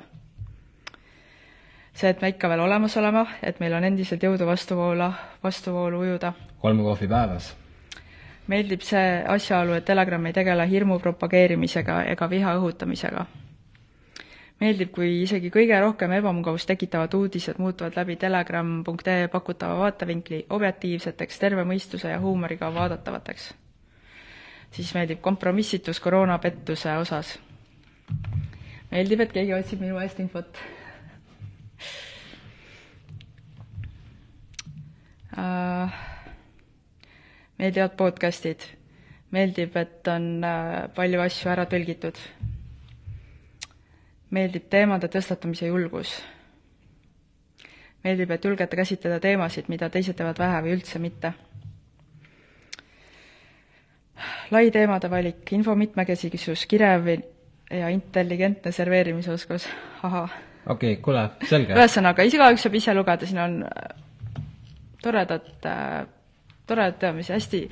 see, 1.92 2.10
et 2.10 2.22
me 2.22 2.28
ikka 2.32 2.48
veel 2.48 2.60
olemas 2.64 2.96
oleme, 2.96 3.26
et 3.42 3.58
meil 3.60 3.74
on 3.76 3.84
endiselt 3.84 4.22
jõudu 4.22 4.46
vastuvoola, 4.46 5.12
vastuvoolu 5.44 6.06
ujuda. 6.06 6.32
kolm 6.62 6.80
kohvi 6.82 7.08
päevas 7.08 7.56
meeldib 8.52 8.82
see 8.84 9.22
asjaolu, 9.28 9.76
et 9.78 9.86
Telegram 9.86 10.26
ei 10.26 10.34
tegele 10.36 10.66
hirmu 10.70 10.98
propageerimisega 11.02 12.02
ega 12.14 12.28
viha 12.30 12.56
õhutamisega. 12.58 13.26
meeldib, 14.62 14.92
kui 14.94 15.08
isegi 15.24 15.50
kõige 15.50 15.78
rohkem 15.82 16.12
ebamugavust 16.20 16.68
tekitavad 16.70 17.14
uudised 17.18 17.58
muutuvad 17.58 17.96
läbi 17.98 18.14
telegram.ee 18.16 19.26
pakutava 19.28 19.78
vaatevinkli 19.80 20.44
objektiivseteks, 20.50 21.38
terve 21.38 21.64
mõistuse 21.66 22.12
ja 22.12 22.20
huumoriga 22.20 22.70
vaadatavateks. 22.74 23.48
Siis 24.72 24.92
meeldib 24.96 25.20
kompromissitus 25.20 26.00
koroonapettuse 26.00 26.96
osas. 26.96 27.38
meeldib, 28.90 29.20
et 29.20 29.32
keegi 29.32 29.54
otsib 29.56 29.80
minu 29.80 29.98
eest 30.00 30.20
infot. 30.20 30.58
Uh, 35.32 35.92
meeldivad 37.58 37.96
podcastid, 37.96 38.66
meeldib, 39.32 39.76
et 39.80 40.08
on 40.12 40.44
äh, 40.44 40.74
palju 40.94 41.22
asju 41.24 41.48
ära 41.54 41.64
tõlgitud, 41.64 42.18
meeldib 44.30 44.68
teemade 44.68 45.08
tõstatamise 45.08 45.70
julgus, 45.70 46.18
meeldib, 48.04 48.36
et 48.36 48.44
julgete 48.44 48.76
käsitleda 48.76 49.22
teemasid, 49.24 49.72
mida 49.72 49.88
teised 49.88 50.20
teevad 50.20 50.42
vähe 50.42 50.60
või 50.66 50.76
üldse 50.76 51.00
mitte 51.00 51.32
lai 54.50 54.70
teemade 54.70 55.10
valik, 55.10 55.52
info 55.52 55.74
mitmekesisus, 55.78 56.66
kirev 56.70 57.12
ja 57.72 57.88
intelligentne 57.88 58.72
serveerimisoskus, 58.72 59.68
ahah. 60.02 60.32
okei 60.66 60.94
okay,, 60.94 61.02
kuule, 61.04 61.28
selge. 61.48 61.76
ühesõnaga, 61.76 62.26
igaüks 62.28 62.66
saab 62.66 62.80
ise 62.80 62.94
lugeda, 62.94 63.28
siin 63.28 63.40
on 63.42 63.60
äh, 63.68 63.94
toredad 65.02 65.48
äh, 65.66 66.02
toredad 66.66 66.98
teadmisi, 66.98 67.32
hästi, 67.32 67.62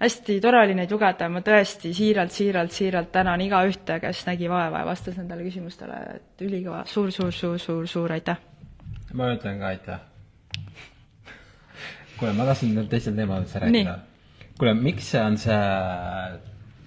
hästi 0.00 0.40
tore 0.40 0.60
oli 0.62 0.74
neid 0.78 0.92
lugeda, 0.92 1.28
ma 1.32 1.42
tõesti 1.44 1.92
siiralt, 1.96 2.34
siiralt, 2.34 2.74
siiralt 2.74 3.12
tänan 3.12 3.40
igaühte, 3.44 4.00
kes 4.02 4.24
nägi 4.28 4.50
vaeva 4.50 4.82
ja 4.82 4.88
vastas 4.88 5.16
nendele 5.20 5.46
küsimustele, 5.46 6.02
et 6.18 6.44
ülikõva 6.46 6.84
suur, 6.90 7.12
suur, 7.14 7.32
suur, 7.32 7.58
suur, 7.62 7.88
suur 7.90 8.16
aitäh! 8.16 8.42
ma 9.16 9.30
ütlen 9.34 9.62
ka 9.62 9.72
aitäh. 9.72 10.04
kuule, 12.18 12.32
ma 12.36 12.48
tahtsin 12.50 12.76
teisel 12.90 13.16
teemal 13.16 13.44
üldse 13.44 13.62
rääkida. 13.62 13.98
Kuule, 14.58 14.74
miks 14.78 15.10
see 15.12 15.22
on 15.22 15.38
see 15.40 15.62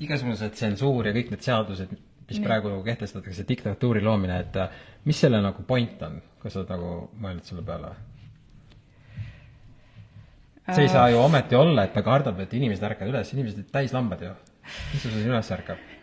igasugused 0.05 0.55
tsensuur 0.55 1.09
ja 1.09 1.15
kõik 1.15 1.33
need 1.33 1.45
seadused, 1.45 1.91
mis 2.29 2.37
Nii. 2.37 2.45
praegu 2.45 2.75
kehtestatakse, 2.85 3.45
diktatuuri 3.49 4.03
loomine, 4.05 4.39
et 4.45 4.59
mis 5.09 5.19
selle 5.19 5.41
nagu 5.43 5.65
point 5.67 6.01
on, 6.07 6.19
kas 6.41 6.55
sa 6.55 6.61
oled 6.61 6.73
nagu 6.75 6.93
mõelnud 7.19 7.49
selle 7.49 7.65
peale? 7.67 7.95
see 10.69 10.85
ei 10.85 10.91
saa 10.93 11.07
ju 11.09 11.17
ometi 11.17 11.57
olla, 11.57 11.87
et 11.87 11.95
ta 11.95 12.03
kardab, 12.05 12.43
et 12.43 12.51
inimesed 12.53 12.83
ärkavad 12.85 13.09
üles, 13.09 13.31
inimesed 13.33 13.63
olid 13.63 13.71
täislambad 13.73 14.21
ju. 14.21 14.35
mis 14.93 15.01
sul 15.01 15.15
siis 15.15 15.25
üles 15.25 15.49
ärkab? 15.55 15.98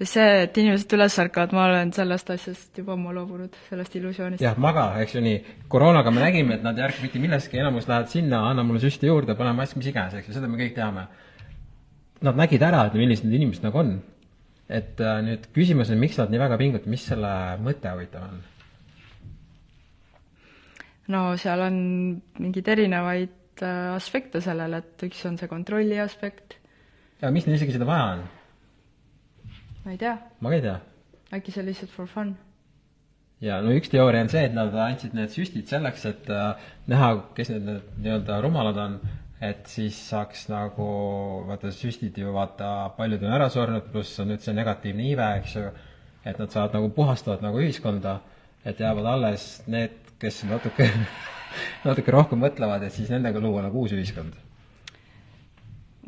See, 0.00 0.24
et 0.44 0.58
inimesed 0.60 0.92
üles 0.96 1.18
ärkavad, 1.22 1.54
ma 1.56 1.66
olen 1.70 1.92
sellest 1.96 2.32
asjast 2.34 2.80
juba 2.80 2.96
ammu 2.96 3.14
loobunud, 3.16 3.54
sellest 3.68 3.94
illusioonist. 3.96 4.42
jah, 4.44 4.58
maga, 4.60 4.88
eks 5.02 5.16
ju 5.16 5.22
nii. 5.24 5.38
koroonaga 5.72 6.12
me 6.12 6.24
nägime, 6.24 6.58
et 6.58 6.66
nad 6.66 6.78
ei 6.78 6.88
ärka 6.88 7.04
mitte 7.04 7.22
milleski, 7.22 7.60
enamus 7.62 7.88
lähevad 7.88 8.12
sinna, 8.12 8.42
anna 8.50 8.66
mulle 8.66 8.82
süsti 8.82 9.08
juurde, 9.08 9.38
pane 9.38 9.54
mask, 9.56 9.78
mis 9.80 9.88
iganes, 9.92 10.18
eks 10.18 10.28
ju, 10.28 10.36
seda 10.36 10.50
me 10.50 10.60
kõik 10.60 10.76
teame. 10.76 11.06
Nad 12.26 12.36
nägid 12.36 12.62
ära, 12.64 12.86
et 12.88 12.98
millised 12.98 13.28
need 13.28 13.40
inimesed 13.40 13.64
nagu 13.64 13.82
on. 13.84 13.96
et 14.66 14.98
äh, 14.98 15.20
nüüd 15.22 15.44
küsimus 15.54 15.92
on, 15.94 16.00
miks 16.02 16.16
nad 16.18 16.30
nii 16.32 16.40
väga 16.42 16.56
pingutavad, 16.58 16.90
mis 16.90 17.04
selle 17.06 17.32
mõte 17.62 17.86
huvitav 17.92 18.24
on? 18.26 18.40
no 21.14 21.20
seal 21.38 21.60
on 21.62 21.76
mingeid 22.42 22.66
erinevaid 22.74 23.36
Äh, 23.62 23.94
aspekte 23.96 24.42
sellele, 24.44 24.82
et 24.82 25.02
üks 25.06 25.22
on 25.24 25.38
see 25.40 25.48
kontrolli 25.48 25.96
aspekt. 26.02 26.58
ja 27.22 27.30
miks 27.32 27.46
neil 27.46 27.56
isegi 27.56 27.72
seda 27.72 27.86
vaja 27.88 28.08
on? 28.16 28.24
Ma 29.86 29.94
ei 29.94 29.98
tea. 30.02 30.16
ma 30.40 30.50
ka 30.50 30.58
ei 30.58 30.64
tea. 30.64 30.78
äkki 31.38 31.54
see 31.54 31.62
on 31.62 31.68
lihtsalt 31.70 31.92
for 31.94 32.10
fun? 32.10 32.34
ja 33.40 33.60
no 33.62 33.74
üks 33.76 33.90
teooria 33.92 34.24
on 34.24 34.30
see, 34.32 34.42
et 34.48 34.54
nad 34.56 34.74
andsid 34.86 35.14
need 35.14 35.30
süstid 35.30 35.68
selleks, 35.70 36.06
et 36.10 36.30
äh, 36.32 36.70
näha, 36.90 37.12
kes 37.36 37.52
need, 37.52 37.68
need 37.68 38.00
nii-öelda 38.02 38.40
rumalad 38.42 38.80
on, 38.82 38.96
et 39.44 39.68
siis 39.70 39.98
saaks 40.08 40.46
nagu, 40.50 40.86
vaata 41.46 41.70
süstid 41.74 42.18
ju 42.18 42.32
vaata, 42.34 42.72
paljud 42.96 43.22
on 43.26 43.36
ära 43.36 43.50
surnud, 43.52 43.90
pluss 43.92 44.18
on 44.24 44.32
nüüd 44.32 44.42
see 44.42 44.56
negatiivne 44.56 45.06
iive, 45.10 45.28
eks 45.42 45.54
ju, 45.58 45.68
et 46.26 46.40
nad 46.42 46.50
saavad 46.50 46.78
nagu 46.78 46.90
puhastavad 46.96 47.44
nagu 47.44 47.60
ühiskonda, 47.62 48.18
et 48.66 48.80
jäävad 48.82 49.12
alles 49.12 49.46
need, 49.70 50.00
kes 50.18 50.42
natuke 50.48 50.88
natuke 51.86 52.16
rohkem 52.16 52.42
mõtlevad, 52.42 52.88
et 52.88 52.96
siis 52.96 53.12
nendega 53.12 53.42
luua 53.42 53.62
nagu 53.68 53.84
uus 53.84 53.94
ühiskond? 53.94 54.34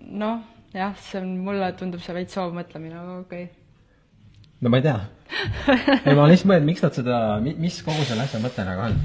noh, 0.09 0.43
jah, 0.73 0.97
see 1.05 1.21
on, 1.21 1.35
mulle 1.45 1.71
tundub 1.77 2.01
see 2.01 2.17
veits 2.17 2.35
soovmõtlemine, 2.35 2.97
aga 2.97 3.23
okei 3.23 3.47
okay. 3.47 3.58
No 4.61 4.73
ma 4.73 4.81
ei 4.81 4.87
tea. 4.87 4.99
ei, 6.07 6.15
ma 6.17 6.27
lihtsalt 6.31 6.51
mõelnud, 6.51 6.69
miks 6.71 6.85
nad 6.85 6.97
seda, 6.97 7.19
mis 7.45 7.81
kogu 7.87 8.07
selle 8.09 8.25
asja 8.25 8.41
mõte 8.43 8.65
nagu 8.67 8.87
on? 8.89 8.99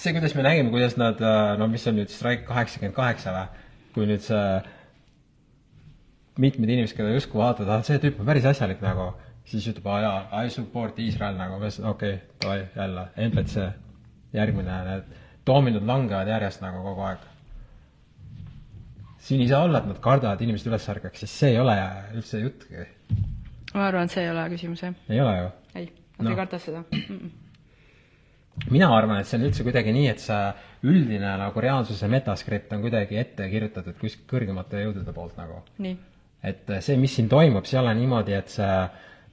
see, 0.00 0.12
kuidas 0.16 0.34
me 0.36 0.44
nägime, 0.46 0.72
kuidas 0.72 0.96
nad, 1.00 1.20
no 1.60 1.68
mis 1.70 1.86
on 1.88 1.98
nüüd 2.00 2.12
Strike 2.12 2.46
kaheksakümmend 2.48 2.96
kaheksa 2.96 3.34
või, 3.36 3.64
kui 3.94 4.06
nüüd 4.08 4.24
see 4.24 4.44
mitmed 6.40 6.70
inimesed, 6.72 6.96
keda 6.96 7.12
justkui 7.12 7.42
vaatavad, 7.42 7.80
ah 7.80 7.84
see 7.84 8.00
tüüp 8.00 8.22
on 8.22 8.28
päris 8.28 8.46
asjalik 8.48 8.80
nagu 8.84 9.10
siis 9.50 9.66
ütleb, 9.70 9.86
aa 9.90 10.00
jaa, 10.04 10.44
I 10.44 10.52
support 10.52 10.98
Iisrael 11.02 11.36
nagu, 11.38 11.58
okei 11.60 11.88
okay,, 11.90 12.14
davai, 12.42 12.60
jälle, 12.76 13.06
NPC, 13.28 13.66
järgmine, 14.36 14.78
need 14.86 15.10
doominod 15.46 15.86
langevad 15.88 16.28
järjest 16.30 16.62
nagu 16.62 16.82
kogu 16.84 17.06
aeg. 17.08 17.29
Siin 19.20 19.44
ei 19.44 19.50
saa 19.50 19.64
olla, 19.66 19.82
et 19.82 19.90
nad 19.90 20.00
kardavad 20.02 20.40
inimesed 20.44 20.70
üles 20.70 20.88
ärkaks, 20.94 21.24
sest 21.24 21.42
see 21.42 21.52
ei 21.54 21.60
ole 21.60 21.76
üldse 22.16 22.40
juttki. 22.42 22.86
ma 23.74 23.86
arvan, 23.88 24.08
et 24.08 24.16
see 24.16 24.24
ei 24.24 24.32
ole 24.32 24.48
küsimus, 24.54 24.82
jah. 24.86 24.98
ei 25.08 25.20
ole 25.20 25.36
ju? 25.36 25.52
ei, 25.74 25.92
nad 26.18 26.26
no. 26.26 26.32
ei 26.32 26.42
karda 26.42 26.62
seda 26.62 26.84
mm. 26.88 27.06
-mm 27.06 27.38
mina 28.68 28.90
arvan, 28.92 29.20
et 29.20 29.28
see 29.28 29.38
on 29.38 29.46
üldse 29.46 29.64
kuidagi 29.64 29.92
nii, 29.94 30.08
et 30.10 30.20
see 30.20 30.40
üldine 30.90 31.32
nagu 31.40 31.62
reaalsuse 31.64 32.08
metaskript 32.12 32.72
on 32.76 32.82
kuidagi 32.84 33.16
ette 33.20 33.46
kirjutatud 33.52 33.96
kuskil 34.00 34.26
kõrgemate 34.28 34.82
jõudude 34.82 35.14
poolt 35.16 35.38
nagu. 35.38 35.62
et 36.42 36.72
see, 36.80 36.96
mis 36.96 37.14
siin 37.14 37.28
toimub, 37.28 37.64
see 37.64 37.78
ei 37.78 37.84
ole 37.84 37.94
niimoodi, 37.94 38.36
et 38.36 38.48
see 38.48 38.74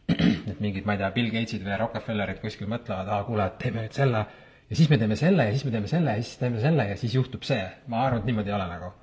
et 0.52 0.60
mingid, 0.64 0.86
ma 0.88 0.96
ei 0.96 1.02
tea, 1.02 1.10
Bill 1.12 1.32
Gatesid 1.34 1.66
või 1.66 1.80
Rockefellerid 1.82 2.40
kuskil 2.40 2.70
mõtlevad, 2.72 3.10
aa, 3.12 3.26
kuule, 3.28 3.48
et 3.50 3.58
teeme 3.60 3.84
nüüd 3.84 3.98
selle 3.98 4.22
ja 4.70 4.78
siis 4.78 4.90
me 4.92 5.00
teeme 5.02 5.18
selle 5.20 5.50
ja 5.50 5.56
siis 5.56 5.66
me 5.68 5.74
teeme 5.74 5.92
selle 5.92 6.16
ja 6.16 6.24
siis 6.24 6.40
teeme 6.40 6.62
selle 6.64 6.86
ja 6.88 6.96
siis 7.00 7.18
juhtub 7.18 7.44
see. 7.48 7.66
ma 7.92 8.06
arvan, 8.06 8.22
et 8.24 8.30
niimoodi 8.30 8.54
ei 8.54 8.56
ole 8.56 8.70
nagu. 8.72 8.94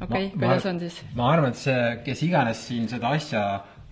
Okei 0.00 0.26
okay,, 0.26 0.38
kuidas 0.38 0.66
on 0.70 0.80
siis? 0.82 0.98
ma 1.18 1.30
arvan, 1.32 1.54
et 1.54 1.60
see, 1.60 1.84
kes 2.06 2.24
iganes 2.26 2.64
siin 2.68 2.88
seda 2.90 3.14
asja 3.16 3.44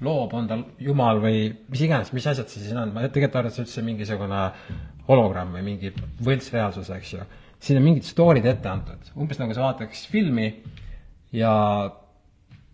loob, 0.03 0.35
on 0.35 0.49
ta 0.51 0.59
jumal 0.83 1.21
või 1.23 1.45
mis 1.71 1.85
iganes, 1.87 2.11
mis 2.17 2.27
asjad 2.27 2.51
see 2.51 2.65
siis 2.65 2.75
on, 2.77 2.95
ma 2.95 3.07
tegelikult 3.07 3.39
arvan, 3.41 3.53
et 3.53 3.59
see 3.59 3.67
üldse 3.67 3.87
mingisugune 3.87 4.43
hologramm 5.09 5.55
või 5.57 5.65
mingi 5.67 5.93
võltsreaalsus, 6.25 6.91
eks 6.97 7.15
ju. 7.15 7.27
siin 7.63 7.79
on 7.79 7.87
mingid 7.87 8.07
story'd 8.07 8.47
ette 8.51 8.71
antud, 8.71 9.13
umbes 9.17 9.41
nagu 9.43 9.55
sa 9.55 9.69
vaataks 9.69 10.07
filmi 10.11 10.49
ja 11.35 11.53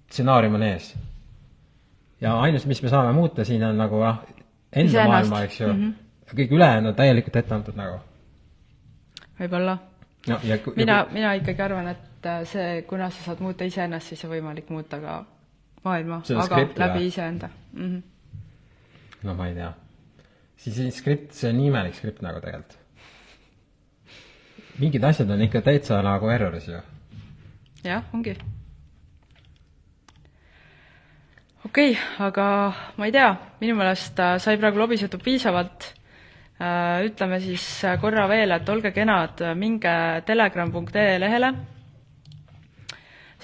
stsenaarium 0.09 0.57
on 0.57 0.67
ees 0.71 0.93
ja 2.21 2.35
ainus, 2.41 2.67
mis 2.67 2.83
me 2.83 2.93
saame 2.93 3.13
muuta 3.13 3.45
siin 3.45 3.65
on 3.65 3.79
nagu 3.79 4.01
noh, 4.03 4.23
enda 4.73 5.07
maailma, 5.09 5.43
eks 5.47 5.61
ju 5.61 5.69
mm. 5.69 5.83
-hmm. 5.85 6.35
kõik 6.41 6.57
ülejäänud 6.57 6.97
täielikult 6.97 7.37
ette 7.37 7.55
antud 7.55 7.77
nagu. 7.77 8.01
võib-olla 9.41 9.79
no,. 10.29 10.41
mina, 10.77 11.07
mina 11.13 11.35
ikkagi 11.35 11.63
arvan, 11.63 11.89
et 11.89 12.08
äh, 12.27 12.45
see, 12.49 12.83
kuna 12.89 13.11
sa 13.11 13.23
saad 13.25 13.43
muuta 13.45 13.65
iseennast, 13.69 14.13
siis 14.13 14.25
on 14.25 14.33
võimalik 14.33 14.71
muuta 14.73 15.01
ka 15.03 15.19
maailma, 15.85 16.23
aga 16.23 16.47
skripti, 16.47 16.81
läbi 16.83 17.07
iseenda 17.07 17.49
mm. 17.73 17.87
-hmm. 17.87 18.03
no 19.23 19.35
ma 19.35 19.49
ei 19.49 19.55
tea. 19.55 19.73
siis 20.57 20.99
skript, 20.99 21.33
see 21.33 21.51
on 21.51 21.61
imelik 21.61 21.95
skript 21.95 22.23
nagu 22.23 22.41
tegelikult. 22.41 22.79
mingid 24.79 25.05
asjad 25.05 25.31
on 25.31 25.43
ikka 25.43 25.61
täitsa 25.61 26.03
nagu 26.03 26.29
erroris 26.29 26.69
ju. 26.69 26.81
jah, 27.85 28.05
ongi 28.13 28.37
okei 31.65 31.93
okay,, 31.93 32.27
aga 32.27 32.73
ma 32.97 33.07
ei 33.07 33.13
tea, 33.13 33.31
minu 33.61 33.75
meelest 33.77 34.19
äh, 34.19 34.39
sai 34.39 34.57
praegu 34.59 34.79
lobisetud 34.79 35.23
piisavalt. 35.23 35.95
Äh, 36.59 37.07
ütleme 37.07 37.39
siis 37.41 37.65
korra 38.01 38.27
veel, 38.29 38.51
et 38.51 38.69
olge 38.69 38.91
kenad, 38.91 39.43
minge 39.55 40.23
telegram.ee 40.27 41.19
lehele, 41.21 41.53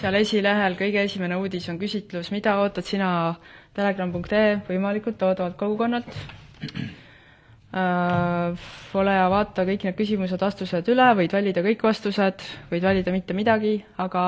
seal 0.00 0.18
esilehel 0.18 0.76
kõige 0.78 1.04
esimene 1.06 1.36
uudis 1.38 1.68
on 1.70 1.78
küsitlus, 1.78 2.30
mida 2.34 2.56
ootad 2.62 2.86
sina 2.86 3.08
telegram.ee 3.76 4.60
võimalikult 4.68 5.18
toodavalt 5.20 5.56
kogukonnalt 5.60 6.10
äh,. 7.74 8.66
ole 8.94 9.14
ja 9.14 9.28
vaata 9.30 9.66
kõik 9.66 9.86
need 9.86 9.98
küsimused, 9.98 10.40
vastused 10.40 10.90
üle, 10.90 11.08
võid 11.20 11.32
valida 11.34 11.62
kõik 11.62 11.82
vastused, 11.86 12.42
võid 12.70 12.86
valida 12.86 13.14
mitte 13.14 13.34
midagi, 13.34 13.76
aga 13.98 14.24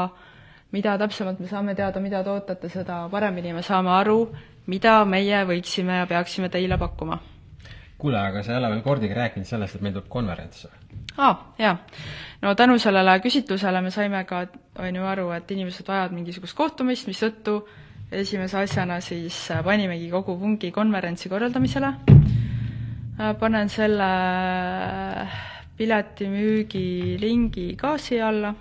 mida 0.75 0.97
täpsemalt 0.99 1.41
me 1.41 1.51
saame 1.51 1.75
teada, 1.79 2.03
mida 2.03 2.23
te 2.23 2.31
ootate, 2.31 2.71
seda 2.71 3.07
paremini 3.11 3.55
me 3.55 3.63
saame 3.67 3.91
aru, 3.95 4.21
mida 4.71 4.99
meie 5.07 5.45
võiksime 5.47 6.03
ja 6.03 6.07
peaksime 6.11 6.51
teile 6.51 6.79
pakkuma. 6.79 7.21
kuule, 7.99 8.19
aga 8.19 8.43
sa 8.43 8.53
ei 8.53 8.59
ole 8.59 8.69
veel 8.75 8.83
kordagi 8.85 9.15
rääkinud 9.15 9.47
sellest, 9.49 9.77
et 9.77 9.83
meil 9.83 9.95
tuleb 9.95 10.09
konverents? 10.13 10.67
Aa 11.17 11.31
ah,, 11.31 11.37
jaa. 11.59 11.77
no 12.43 12.55
tänu 12.55 12.79
sellele 12.79 13.19
küsitlusele 13.25 13.81
me 13.83 13.91
saime 13.91 14.25
ka, 14.25 14.47
on 14.79 14.97
ju, 14.97 15.03
aru, 15.03 15.31
et 15.33 15.51
inimesed 15.51 15.89
vajavad 15.89 16.13
mingisugust 16.13 16.57
kohtumist, 16.57 17.09
mistõttu 17.09 17.63
esimese 18.13 18.59
asjana 18.59 19.01
siis 19.01 19.49
panimegi 19.65 20.11
kogu 20.11 20.37
pungi 20.39 20.71
konverentsi 20.71 21.29
korraldamisele. 21.29 21.93
Äh, 23.17 23.33
panen 23.41 23.69
selle 23.73 24.11
piletimüügi 25.77 27.17
lingi 27.21 27.75
ka 27.77 27.97
siia 27.99 28.29
alla. 28.29 28.55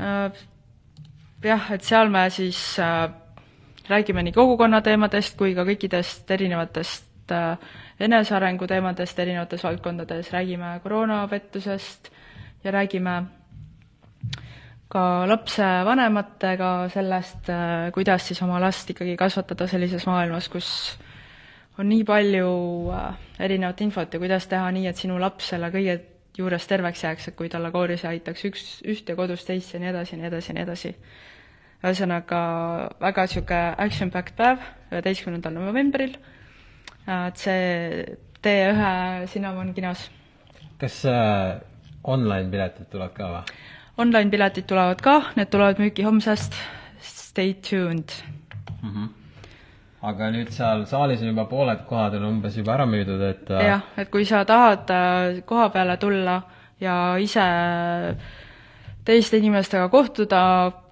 Äh, 0.00 0.30
jah, 1.44 1.70
et 1.72 1.84
seal 1.84 2.10
me 2.10 2.26
siis 2.30 2.78
äh, 2.78 3.10
räägime 3.90 4.22
nii 4.22 4.32
kogukonna 4.32 4.80
teemadest 4.84 5.36
kui 5.38 5.54
ka 5.54 5.64
kõikidest 5.68 6.30
erinevatest 6.30 7.34
äh, 7.34 7.56
enesearengu 8.00 8.66
teemadest 8.66 9.18
erinevates 9.18 9.64
valdkondades, 9.64 10.32
räägime 10.32 10.78
koroonapettusest 10.82 12.10
ja 12.64 12.72
räägime 12.72 13.22
ka 14.90 15.04
lapsevanematega 15.30 16.88
sellest, 16.90 17.48
äh, 17.48 17.92
kuidas 17.94 18.26
siis 18.26 18.42
oma 18.42 18.60
last 18.60 18.90
ikkagi 18.90 19.16
kasvatada 19.16 19.66
sellises 19.70 20.06
maailmas, 20.06 20.48
kus 20.48 20.70
on 21.78 21.88
nii 21.88 22.04
palju 22.04 22.48
erinevat 23.40 23.80
infot 23.80 24.14
ja 24.14 24.20
kuidas 24.20 24.48
teha 24.50 24.70
nii, 24.74 24.88
et 24.90 24.98
sinu 24.98 25.18
laps 25.20 25.52
selle 25.52 25.70
kõige 25.72 26.00
juures 26.38 26.66
terveks 26.66 27.04
jääks, 27.04 27.28
et 27.30 27.36
kui 27.38 27.48
talle 27.52 27.70
kooris 27.74 28.04
aitaks 28.08 28.44
üks, 28.48 28.66
üht 28.88 29.08
ja 29.08 29.16
kodus 29.18 29.44
teist 29.46 29.74
ja 29.74 29.80
nii 29.82 29.92
edasi 29.92 30.16
ja 30.16 30.20
nii 30.20 30.30
edasi 30.30 30.50
ja 30.50 30.56
nii 30.56 30.66
edasi. 30.66 30.92
Ühesõnaga 31.80 32.40
väga 33.00 33.24
niisugune 33.24 33.60
action-packed 33.86 34.36
päev, 34.36 34.66
üheteistkümnendal 34.90 35.54
novembril, 35.56 36.18
et 37.10 37.36
see 37.36 38.16
T1 38.40 39.28
Cinnamon 39.32 39.74
kinos. 39.76 40.08
kas 40.80 41.04
äh, 41.04 41.60
online-piletid 42.04 42.90
tulevad 42.92 43.14
ka 43.16 43.30
või? 43.34 43.56
Online-piletid 44.00 44.68
tulevad 44.70 45.00
ka, 45.04 45.16
need 45.36 45.50
tulevad 45.52 45.80
müüki 45.82 46.06
homsest, 46.06 46.56
stay 47.04 47.54
tuned 47.54 48.14
mm. 48.82 48.90
-hmm 48.90 49.08
aga 50.00 50.30
nüüd 50.32 50.48
seal 50.48 50.86
saalis 50.88 51.20
on 51.20 51.28
juba 51.28 51.44
pooled 51.44 51.82
kohad 51.88 52.14
on 52.16 52.24
umbes 52.24 52.54
juba 52.56 52.72
ära 52.72 52.86
müüdud, 52.88 53.20
et 53.20 53.50
äh, 53.52 53.66
jah, 53.66 53.82
et 54.00 54.08
kui 54.10 54.24
sa 54.24 54.44
tahad 54.48 54.88
äh, 54.88 55.42
koha 55.44 55.68
peale 55.74 55.96
tulla 56.00 56.40
ja 56.80 56.94
ise 57.20 57.44
teiste 59.04 59.40
inimestega 59.40 59.88
kohtuda, 59.92 60.40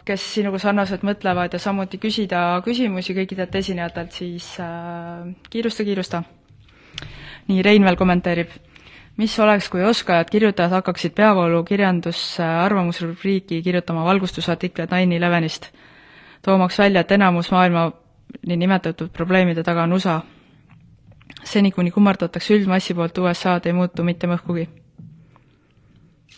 kes 0.08 0.24
sinuga 0.38 0.60
sarnaselt 0.62 1.04
mõtlevad 1.04 1.52
ja 1.52 1.60
samuti 1.60 2.00
küsida 2.00 2.40
küsimusi 2.64 3.14
kõikidelt 3.16 3.54
esinejatelt, 3.60 4.14
siis 4.16 4.54
äh, 4.62 5.26
kiirusta, 5.52 5.84
kiirusta. 5.84 6.22
nii, 7.48 7.62
Rein 7.62 7.84
veel 7.84 7.96
kommenteerib. 7.96 8.48
mis 9.18 9.34
oleks, 9.42 9.68
kui 9.68 9.82
oskajad 9.82 10.30
kirjutajad 10.30 10.72
hakkaksid 10.78 11.12
peavoolukirjandusse 11.18 12.44
arvamusrubriiki 12.44 13.62
kirjutama 13.62 14.04
valgustusartikleid 14.04 14.94
nine 14.94 15.16
elevenist, 15.16 15.72
toomaks 16.42 16.78
välja, 16.78 17.00
et 17.00 17.12
enamus 17.12 17.50
maailma 17.50 17.90
niinimetatud 18.46 19.10
probleemide 19.10 19.62
taga 19.62 19.82
on 19.82 19.92
USA. 19.92 20.20
seni, 21.44 21.70
kuni 21.70 21.90
kummardatakse 21.90 22.54
üldmassi 22.54 22.94
poolt 22.94 23.18
USA-d, 23.18 23.66
ei 23.66 23.72
muutu 23.72 24.04
mitte 24.04 24.26
mõhkugi. 24.26 24.68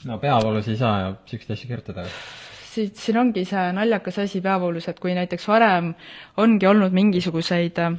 no 0.05 0.19
peavoolus 0.19 0.69
ei 0.69 0.77
saa 0.77 1.01
ju 1.01 1.11
niisuguseid 1.15 1.59
asju 1.59 1.69
kirjutada 1.69 2.09
siit, 2.71 2.97
siin 2.97 3.19
ongi 3.21 3.45
see 3.49 3.65
naljakas 3.77 4.21
asi 4.25 4.41
peavoolus, 4.45 4.89
et 4.91 5.01
kui 5.03 5.15
näiteks 5.17 5.49
varem 5.51 5.93
ongi 6.43 6.69
olnud 6.71 6.95
mingisuguseid 6.97 7.83
äh, 7.83 7.99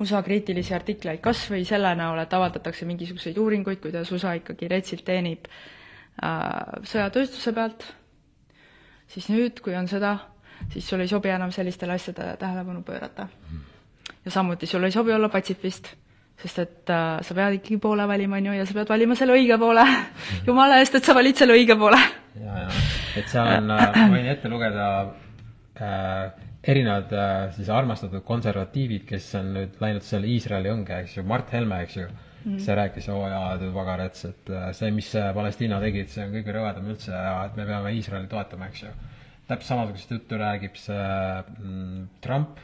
USA 0.00 0.22
kriitilisi 0.22 0.74
artikleid 0.76 1.22
kas 1.24 1.46
või 1.50 1.64
selle 1.68 1.94
näol, 1.96 2.20
et 2.20 2.32
avaldatakse 2.36 2.86
mingisuguseid 2.88 3.38
uuringuid, 3.40 3.80
kuidas 3.82 4.12
USA 4.12 4.36
ikkagi 4.38 4.68
retsilt 4.70 5.04
teenib 5.06 5.48
äh, 5.48 6.80
sõjatööstuse 6.86 7.54
pealt, 7.56 7.86
siis 9.12 9.30
nüüd, 9.32 9.62
kui 9.64 9.76
on 9.78 9.88
sõda, 9.90 10.16
siis 10.72 10.86
sul 10.88 11.02
ei 11.04 11.10
sobi 11.10 11.32
enam 11.32 11.52
sellistele 11.54 11.96
asjadele 11.96 12.36
tähelepanu 12.40 12.82
pöörata. 12.82 13.28
ja 14.24 14.30
samuti 14.30 14.66
sul 14.66 14.84
ei 14.84 14.92
sobi 14.92 15.12
olla 15.12 15.28
patsifist, 15.28 15.94
sest 16.40 16.58
et 16.60 16.92
äh, 16.92 17.20
sa 17.24 17.36
pead 17.36 17.58
ikkagi 17.58 17.78
poole 17.82 18.06
valima, 18.08 18.36
on 18.40 18.50
ju, 18.50 18.56
ja 18.58 18.66
sa 18.68 18.76
pead 18.76 18.90
valima 18.92 19.16
selle 19.16 19.36
õige 19.38 19.56
poole. 19.60 19.84
Jumala 20.46 20.80
eest, 20.82 20.98
et 20.98 21.06
sa 21.06 21.14
valid 21.16 21.38
selle 21.40 21.56
õige 21.56 21.78
poole. 21.80 22.00
Ja, 22.36 22.66
ja, 22.66 22.82
et 23.16 23.30
seal 23.32 23.52
on, 23.54 23.72
äh, 23.72 23.86
ma 23.96 24.10
võin 24.12 24.28
ette 24.28 24.50
lugeda 24.52 24.90
äh, 25.80 26.44
erinevad 26.66 27.14
äh, 27.16 27.32
siis 27.56 27.70
armastatud 27.72 28.24
konservatiivid, 28.28 29.06
kes 29.08 29.30
on 29.40 29.52
nüüd 29.56 29.80
läinud 29.80 30.04
selle 30.04 30.28
Iisraeli 30.34 30.72
õnge, 30.74 31.00
eks 31.06 31.16
ju, 31.18 31.26
Mart 31.28 31.52
Helme, 31.56 31.80
eks 31.86 32.00
ju. 32.02 32.06
Mm., 32.46 32.60
see 32.62 32.74
rääkis, 32.78 33.08
oo 33.10 33.24
jaa, 33.26 33.56
pagarets, 33.74 34.28
et 34.28 34.52
äh, 34.54 34.68
see, 34.76 34.92
mis 34.94 35.08
Palestiina 35.34 35.80
tegid, 35.82 36.12
see 36.12 36.28
on 36.28 36.36
kõige 36.36 36.54
rõvedam 36.54 36.92
üldse 36.92 37.10
ja 37.10 37.40
et 37.48 37.56
me 37.58 37.64
peame 37.66 37.96
Iisraeli 37.96 38.28
toetama, 38.30 38.68
eks 38.70 38.84
ju. 38.84 38.92
täpselt 39.48 39.72
samasugust 39.72 40.10
juttu 40.10 40.38
räägib 40.38 40.78
see 40.78 41.00
mm, 41.00 42.06
Trump 42.22 42.60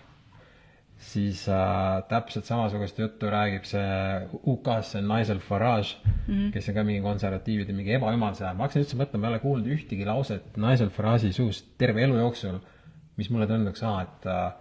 siis 1.03 1.43
äh, 1.51 2.03
täpselt 2.09 2.47
samasugust 2.47 2.99
juttu 2.99 3.31
räägib 3.31 3.65
see 3.67 3.87
UK-s, 4.38 4.93
see 4.95 5.03
Nigel 5.03 5.41
Farage 5.43 5.97
mm, 6.05 6.12
-hmm. 6.29 6.53
kes 6.55 6.69
on 6.69 6.75
ka 6.75 6.85
mingi 6.87 7.03
konservatiivide 7.03 7.75
mingi 7.75 7.97
ebaümal 7.99 8.35
seal, 8.38 8.55
ma 8.55 8.69
hakkasin 8.69 8.85
üldse 8.85 8.99
mõtlema, 9.01 9.23
ma 9.23 9.29
ei 9.29 9.35
ole 9.35 9.43
kuulnud 9.43 9.73
ühtegi 9.77 10.07
lauset 10.07 10.57
Nigel 10.57 10.93
Farage'i 10.95 11.33
suust 11.33 11.73
terve 11.79 12.05
elu 12.07 12.21
jooksul, 12.21 12.61
mis 13.17 13.31
mulle 13.31 13.47
tunduks, 13.51 13.83
aa, 13.83 14.03
et 14.07 14.29
äh, 14.31 14.53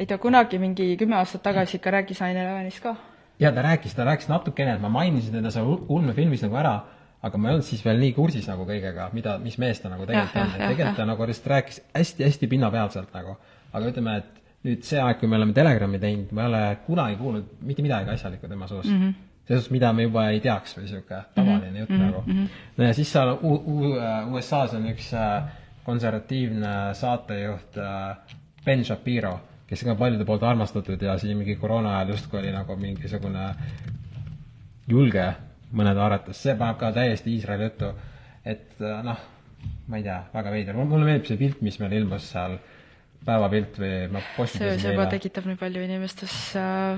ei 0.00 0.06
ta 0.06 0.18
kunagi 0.18 0.58
mingi 0.58 0.96
kümme 0.96 1.16
aastat 1.20 1.42
tagasi 1.46 1.76
ikka 1.78 1.90
rääkis 1.90 2.20
Nine 2.24 2.42
Elevenist 2.42 2.82
ka? 2.82 2.96
jaa, 3.40 3.52
ta 3.52 3.62
rääkis, 3.62 3.94
ta 3.94 4.04
rääkis 4.04 4.28
natukene, 4.28 4.74
et 4.74 4.80
ma 4.82 4.88
mainisin 4.88 5.38
teda 5.38 5.52
seal 5.54 5.70
ulmefilmis 5.88 6.42
nagu 6.42 6.58
ära, 6.58 6.74
aga 7.22 7.38
ma 7.38 7.48
ei 7.48 7.54
olnud 7.54 7.68
siis 7.68 7.84
veel 7.84 8.02
nii 8.02 8.12
kursis 8.16 8.48
nagu 8.48 8.66
kõigega, 8.68 9.10
mida, 9.12 9.38
mis 9.38 9.58
mees 9.62 9.80
ta 9.80 9.92
nagu 9.92 10.08
tegelikult 10.08 10.40
ja, 10.40 10.44
on, 10.44 10.52
et 10.56 10.74
tegelikult 10.74 10.96
ta 10.96 11.06
nagu 11.08 11.30
lihtsalt 11.30 11.50
rääkis 11.54 11.82
hästi-hästi 11.94 12.50
pinnapealselt 12.50 13.14
nagu. 13.14 13.36
aga 13.72 13.90
ütleme, 13.92 14.16
et 14.18 14.39
nüüd 14.66 14.84
see 14.84 15.00
aeg, 15.00 15.18
kui 15.20 15.28
me 15.30 15.38
oleme 15.38 15.56
Telegrami 15.56 15.98
teinud, 16.02 16.32
ma 16.36 16.44
ei 16.44 16.50
ole 16.50 16.62
kunagi 16.86 17.18
kuulnud 17.20 17.52
mitte 17.66 17.84
midagi 17.84 18.12
asjalikku 18.12 18.48
tema 18.48 18.68
suust 18.68 18.90
mm. 18.90 19.02
-hmm 19.02 19.18
selles 19.50 19.64
suhtes, 19.64 19.72
mida 19.74 19.92
me 19.92 20.04
juba 20.04 20.28
ei 20.30 20.40
teaks 20.40 20.76
või 20.76 20.84
niisugune 20.84 21.22
tavaline 21.34 21.70
mm 21.70 21.74
-hmm. 21.74 21.78
jutt 21.80 21.90
mm 21.90 21.96
-hmm. 21.96 22.10
nagu. 22.10 22.22
Mhm. 22.26 22.44
no 22.76 22.84
ja 22.84 22.94
siis 22.94 23.12
seal 23.12 23.38
USA-s 24.30 24.74
on 24.74 24.86
üks 24.86 25.14
äh, 25.14 25.42
konservatiivne 25.84 26.94
saatejuht 26.94 27.78
äh, 27.78 28.16
Ben 28.64 28.84
Shapiro, 28.84 29.40
kes 29.66 29.82
on 29.82 29.88
ka 29.88 29.94
paljude 29.94 30.24
poolt 30.24 30.42
armastatud 30.42 31.02
ja 31.02 31.18
siin 31.18 31.36
mingi 31.36 31.56
koroona 31.56 31.98
ajal 31.98 32.08
justkui 32.08 32.38
oli 32.38 32.52
nagu 32.52 32.76
mingisugune 32.76 33.54
julge 34.88 35.34
mõnede 35.72 35.98
arvates, 35.98 36.42
see 36.42 36.54
paneb 36.54 36.78
ka 36.78 36.92
täiesti 36.92 37.34
Iisraeli 37.34 37.64
juttu, 37.64 37.92
et 38.44 38.80
äh, 38.80 39.02
noh, 39.04 39.18
ma 39.86 39.96
ei 39.96 40.02
tea, 40.02 40.22
väga 40.34 40.50
veider, 40.50 40.76
mulle 40.76 41.04
meeldib 41.04 41.26
see 41.26 41.36
pilt, 41.36 41.62
mis 41.62 41.80
meil 41.80 41.92
ilmus 41.92 42.30
seal 42.30 42.52
äh, 42.52 42.60
päevapilt 43.24 43.78
või 43.80 43.94
ma 44.14 44.22
postitasin 44.36 44.78
see, 44.78 44.82
see 44.84 44.92
juba 44.94 45.06
tekitab 45.12 45.48
nii 45.48 45.58
palju 45.60 45.82
inimestes, 45.84 46.34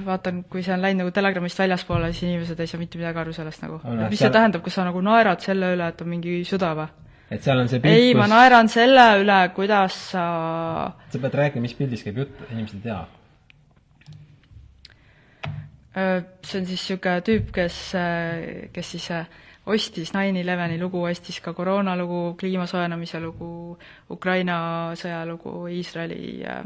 vaatan, 0.06 0.42
kui 0.50 0.62
see 0.62 0.74
on 0.76 0.84
läinud 0.84 1.02
nagu 1.02 1.14
Telegramist 1.14 1.58
väljaspoole, 1.58 2.12
siis 2.14 2.28
inimesed 2.28 2.60
ei 2.62 2.70
saa 2.70 2.80
mitte 2.80 3.00
midagi 3.00 3.22
aru 3.24 3.34
sellest 3.36 3.64
nagu 3.64 3.80
no,. 3.82 3.96
mis 3.96 4.20
seal... 4.20 4.28
see 4.28 4.36
tähendab, 4.36 4.62
kas 4.64 4.78
sa 4.78 4.86
nagu 4.86 5.02
naerad 5.04 5.42
selle 5.42 5.72
üle, 5.74 5.88
et 5.90 6.04
on 6.04 6.12
mingi 6.12 6.36
sõda 6.48 6.74
või? 6.78 6.86
et 7.32 7.42
seal 7.42 7.64
on 7.64 7.72
see 7.72 7.82
pilt, 7.82 7.96
ei 7.96 8.12
kus..., 8.12 8.20
ma 8.20 8.28
naeran 8.30 8.70
selle 8.70 9.08
üle, 9.24 9.40
kuidas 9.56 9.98
sa 10.12 10.26
sa 11.10 11.24
pead 11.24 11.40
rääkima, 11.42 11.66
mis 11.66 11.74
pildist 11.78 12.06
käib 12.06 12.22
jutt, 12.22 12.46
inimesed 12.50 12.78
ei 12.78 12.86
tea. 12.86 13.02
See 15.92 16.56
on 16.56 16.64
siis 16.64 16.78
niisugune 16.78 17.20
tüüp, 17.26 17.50
kes, 17.52 17.78
kes 18.72 18.92
siis 18.94 19.10
ostis 19.66 20.14
nine 20.14 20.40
eleveni 20.40 20.78
lugu, 20.80 21.04
ostis 21.06 21.40
ka 21.40 21.52
koroona 21.54 21.96
lugu, 21.96 22.34
kliima 22.40 22.66
soojenemise 22.66 23.20
lugu, 23.22 23.78
Ukraina 24.10 24.56
sõja 24.98 25.22
lugu, 25.28 25.68
Iisraeli 25.70 26.22
äh, 26.42 26.64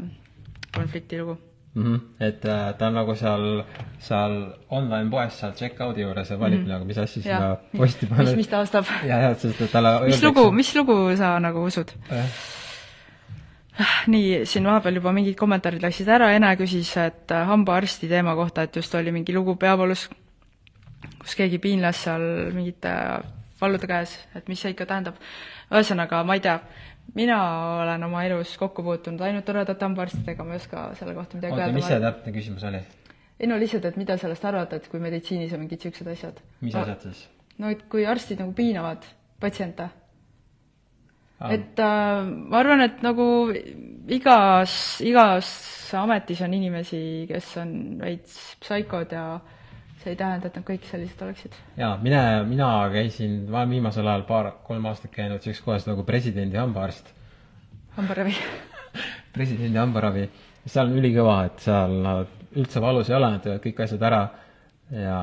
konflikti 0.73 1.19
lugu 1.21 1.37
mm. 1.77 1.83
-hmm. 1.83 1.99
et 2.19 2.45
äh, 2.45 2.73
ta 2.77 2.87
on 2.87 2.93
nagu 2.93 3.15
seal, 3.15 3.63
seal 3.99 4.35
online 4.69 5.09
poes 5.09 5.39
seal 5.39 5.53
checkout'i 5.53 6.01
juures 6.01 6.29
ja 6.29 6.39
valib 6.39 6.59
mm 6.59 6.65
-hmm. 6.65 6.69
nagu, 6.69 6.85
mis 6.85 6.97
asja 6.97 7.21
sinna 7.21 7.55
posti 7.77 8.05
panna. 8.05 8.23
mis, 8.23 8.35
mis 8.35 8.47
ta 8.47 8.59
ostab. 8.59 8.85
ja, 9.09 9.17
ja, 9.17 9.35
sest 9.35 9.61
et 9.61 9.71
talle 9.71 9.99
mis 10.05 10.23
lugu, 10.23 10.51
mis 10.51 10.75
lugu 10.75 11.15
sa 11.15 11.39
nagu 11.39 11.63
usud 11.63 11.91
äh.? 12.11 12.25
nii, 14.07 14.45
siin 14.45 14.65
vahepeal 14.65 14.95
juba 14.95 15.11
mingid 15.11 15.35
kommentaarid 15.35 15.81
läksid 15.81 16.07
ära, 16.07 16.31
Ene 16.33 16.55
küsis, 16.55 16.97
et 16.97 17.31
äh, 17.31 17.47
hambaarsti 17.47 18.07
teema 18.07 18.35
kohta, 18.35 18.61
et 18.61 18.75
just 18.75 18.95
oli 18.95 19.11
mingi 19.11 19.33
lugu 19.33 19.55
peavoolus 19.55 20.09
kus 21.21 21.35
keegi 21.37 21.59
piinles 21.63 22.03
seal 22.07 22.23
mingite 22.55 22.93
vallude 23.61 23.89
käes, 23.89 24.13
et 24.37 24.49
mis 24.49 24.61
see 24.61 24.73
ikka 24.73 24.85
tähendab. 24.89 25.17
ühesõnaga, 25.71 26.21
ma 26.23 26.37
ei 26.37 26.43
tea, 26.45 26.59
mina 27.17 27.37
olen 27.83 28.03
oma 28.07 28.23
elus 28.27 28.53
kokku 28.59 28.83
puutunud 28.85 29.21
ainult 29.25 29.45
toredate 29.47 29.85
hambaarstidega, 29.85 30.45
ma 30.45 30.55
ei 30.55 30.61
oska 30.61 30.89
selle 30.99 31.15
kohta 31.17 31.39
midagi 31.39 31.53
öelda. 31.53 31.65
oota, 31.65 31.75
mis 31.75 31.89
see 31.89 32.01
täpne 32.03 32.33
küsimus 32.35 32.67
oli? 32.69 32.83
ei 33.37 33.49
no 33.49 33.57
lihtsalt, 33.59 33.85
et 33.85 33.97
mida 34.01 34.17
sellest 34.17 34.45
arvata, 34.49 34.79
et 34.79 34.87
kui 34.91 35.01
meditsiinis 35.03 35.53
on 35.53 35.63
mingid 35.63 35.81
niisugused 35.83 36.11
asjad. 36.13 36.41
mis 36.61 36.75
no, 36.75 36.83
asjad 36.83 37.07
siis? 37.07 37.23
no 37.57 37.71
et 37.73 37.83
kui 37.91 38.05
arstid 38.05 38.41
nagu 38.41 38.53
piinavad 38.57 39.05
patsiente 39.41 39.89
ah.. 41.39 41.51
et 41.53 41.81
äh, 41.83 42.23
ma 42.25 42.61
arvan, 42.61 42.85
et 42.87 43.03
nagu 43.05 43.27
igas, 44.13 44.73
igas 45.05 45.51
ametis 45.97 46.41
on 46.45 46.55
inimesi, 46.57 47.01
kes 47.29 47.53
on 47.61 47.71
veits 48.01 48.39
psaikod 48.63 49.13
ja 49.15 49.27
see 50.03 50.13
ei 50.13 50.17
tähenda, 50.19 50.49
et 50.49 50.57
nad 50.57 50.65
kõik 50.67 50.85
sellised 50.89 51.21
oleksid. 51.25 51.55
jaa, 51.77 51.97
mine, 52.01 52.21
mina 52.49 52.69
käisin, 52.93 53.39
ma 53.49 53.63
olen 53.63 53.77
viimasel 53.77 54.07
ajal 54.07 54.25
paar, 54.29 54.51
kolm 54.67 54.85
aastat 54.89 55.11
käinud 55.13 55.41
sellises 55.41 55.63
kohas 55.65 55.87
nagu 55.89 56.05
presidendi 56.07 56.59
hambaarst. 56.59 57.13
hambaravi 57.97 58.35
presidendi 59.35 59.77
hambaravi. 59.77 60.27
seal 60.65 60.91
on 60.91 60.99
ülikõva, 61.01 61.37
et 61.49 61.63
seal 61.65 61.97
nad 62.03 62.35
üldse 62.57 62.81
valus 62.81 63.09
ei 63.09 63.17
ole, 63.17 63.31
nad 63.31 63.43
teevad 63.43 63.63
kõik 63.63 63.81
asjad 63.85 64.05
ära 64.09 64.21
ja 64.91 65.17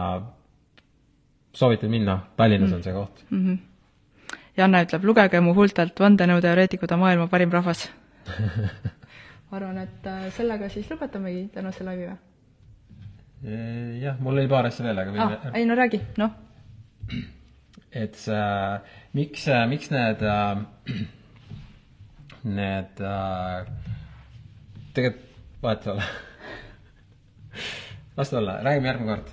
soovitan 1.54 1.90
minna, 1.90 2.18
Tallinnas 2.36 2.70
mm. 2.70 2.76
on 2.76 2.82
see 2.82 2.92
koht 2.92 3.24
mm. 3.30 3.46
-hmm. 3.46 3.62
Janne 4.56 4.84
ütleb, 4.84 5.04
lugege 5.04 5.40
mu 5.40 5.54
huultelt, 5.54 5.98
vandenõuteoreetikud 6.00 6.92
on 6.94 7.02
maailma 7.02 7.26
parim 7.30 7.50
rahvas 7.50 7.88
ma 9.50 9.56
arvan, 9.56 9.78
et 9.78 10.06
äh, 10.06 10.28
sellega 10.36 10.68
siis 10.68 10.90
lõpetamegi 10.90 11.48
tänase 11.54 11.84
laivi 11.84 12.08
või? 12.10 12.16
Jah, 13.42 14.20
mul 14.20 14.38
oli 14.38 14.48
paar 14.48 14.68
asja 14.70 14.86
veel, 14.86 15.00
aga 15.02 15.14
võime 15.14 15.38
ah, 15.38 15.56
ei 15.58 15.66
no 15.68 15.76
räägi, 15.78 16.00
noh. 16.20 16.30
et 17.92 18.14
see, 18.18 18.44
miks, 19.18 19.48
miks 19.70 19.90
need, 19.94 20.22
äh, 20.24 20.94
need 22.44 23.02
äh, 23.04 23.66
tegelikult 24.94 25.32
vahet 25.64 25.86
ei 25.86 25.92
ole 25.94 26.04
las 28.16 28.30
ta 28.30 28.38
olla, 28.38 28.58
räägime 28.62 28.86
järgmine 28.88 29.14
kord. 29.14 29.28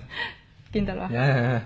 kindel 0.72 1.02
või? 1.04 1.14
ja, 1.14 1.26
ja, 1.26 1.36
ja 1.52 1.60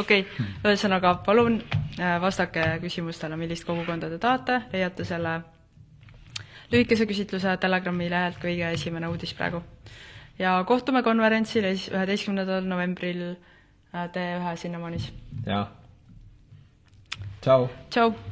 okei 0.00 0.20
okay., 0.24 0.46
ühesõnaga 0.64 1.14
palun 1.26 1.60
äh, 1.98 2.18
vastake 2.22 2.66
küsimustele, 2.82 3.36
millist 3.36 3.66
kogukonda 3.68 4.10
te 4.10 4.18
tahate, 4.22 4.60
leiate 4.72 5.04
selle 5.04 5.40
lühikese 6.72 7.06
küsitluse 7.10 7.56
Telegrami 7.60 8.10
lehelt 8.10 8.38
kõige 8.42 8.70
esimene 8.76 9.10
uudis 9.10 9.34
praegu. 9.34 9.62
Ja 10.40 10.56
kohtume 10.64 11.02
konverentsil 11.04 11.68
üheteistkümnendal 11.68 12.64
novembril 12.64 13.22
äh, 13.30 14.08
T1 14.14 14.56
Sinnamaanis. 14.56 15.12
jah. 15.46 15.68
tšau. 17.42 17.68
tšau. 17.90 18.29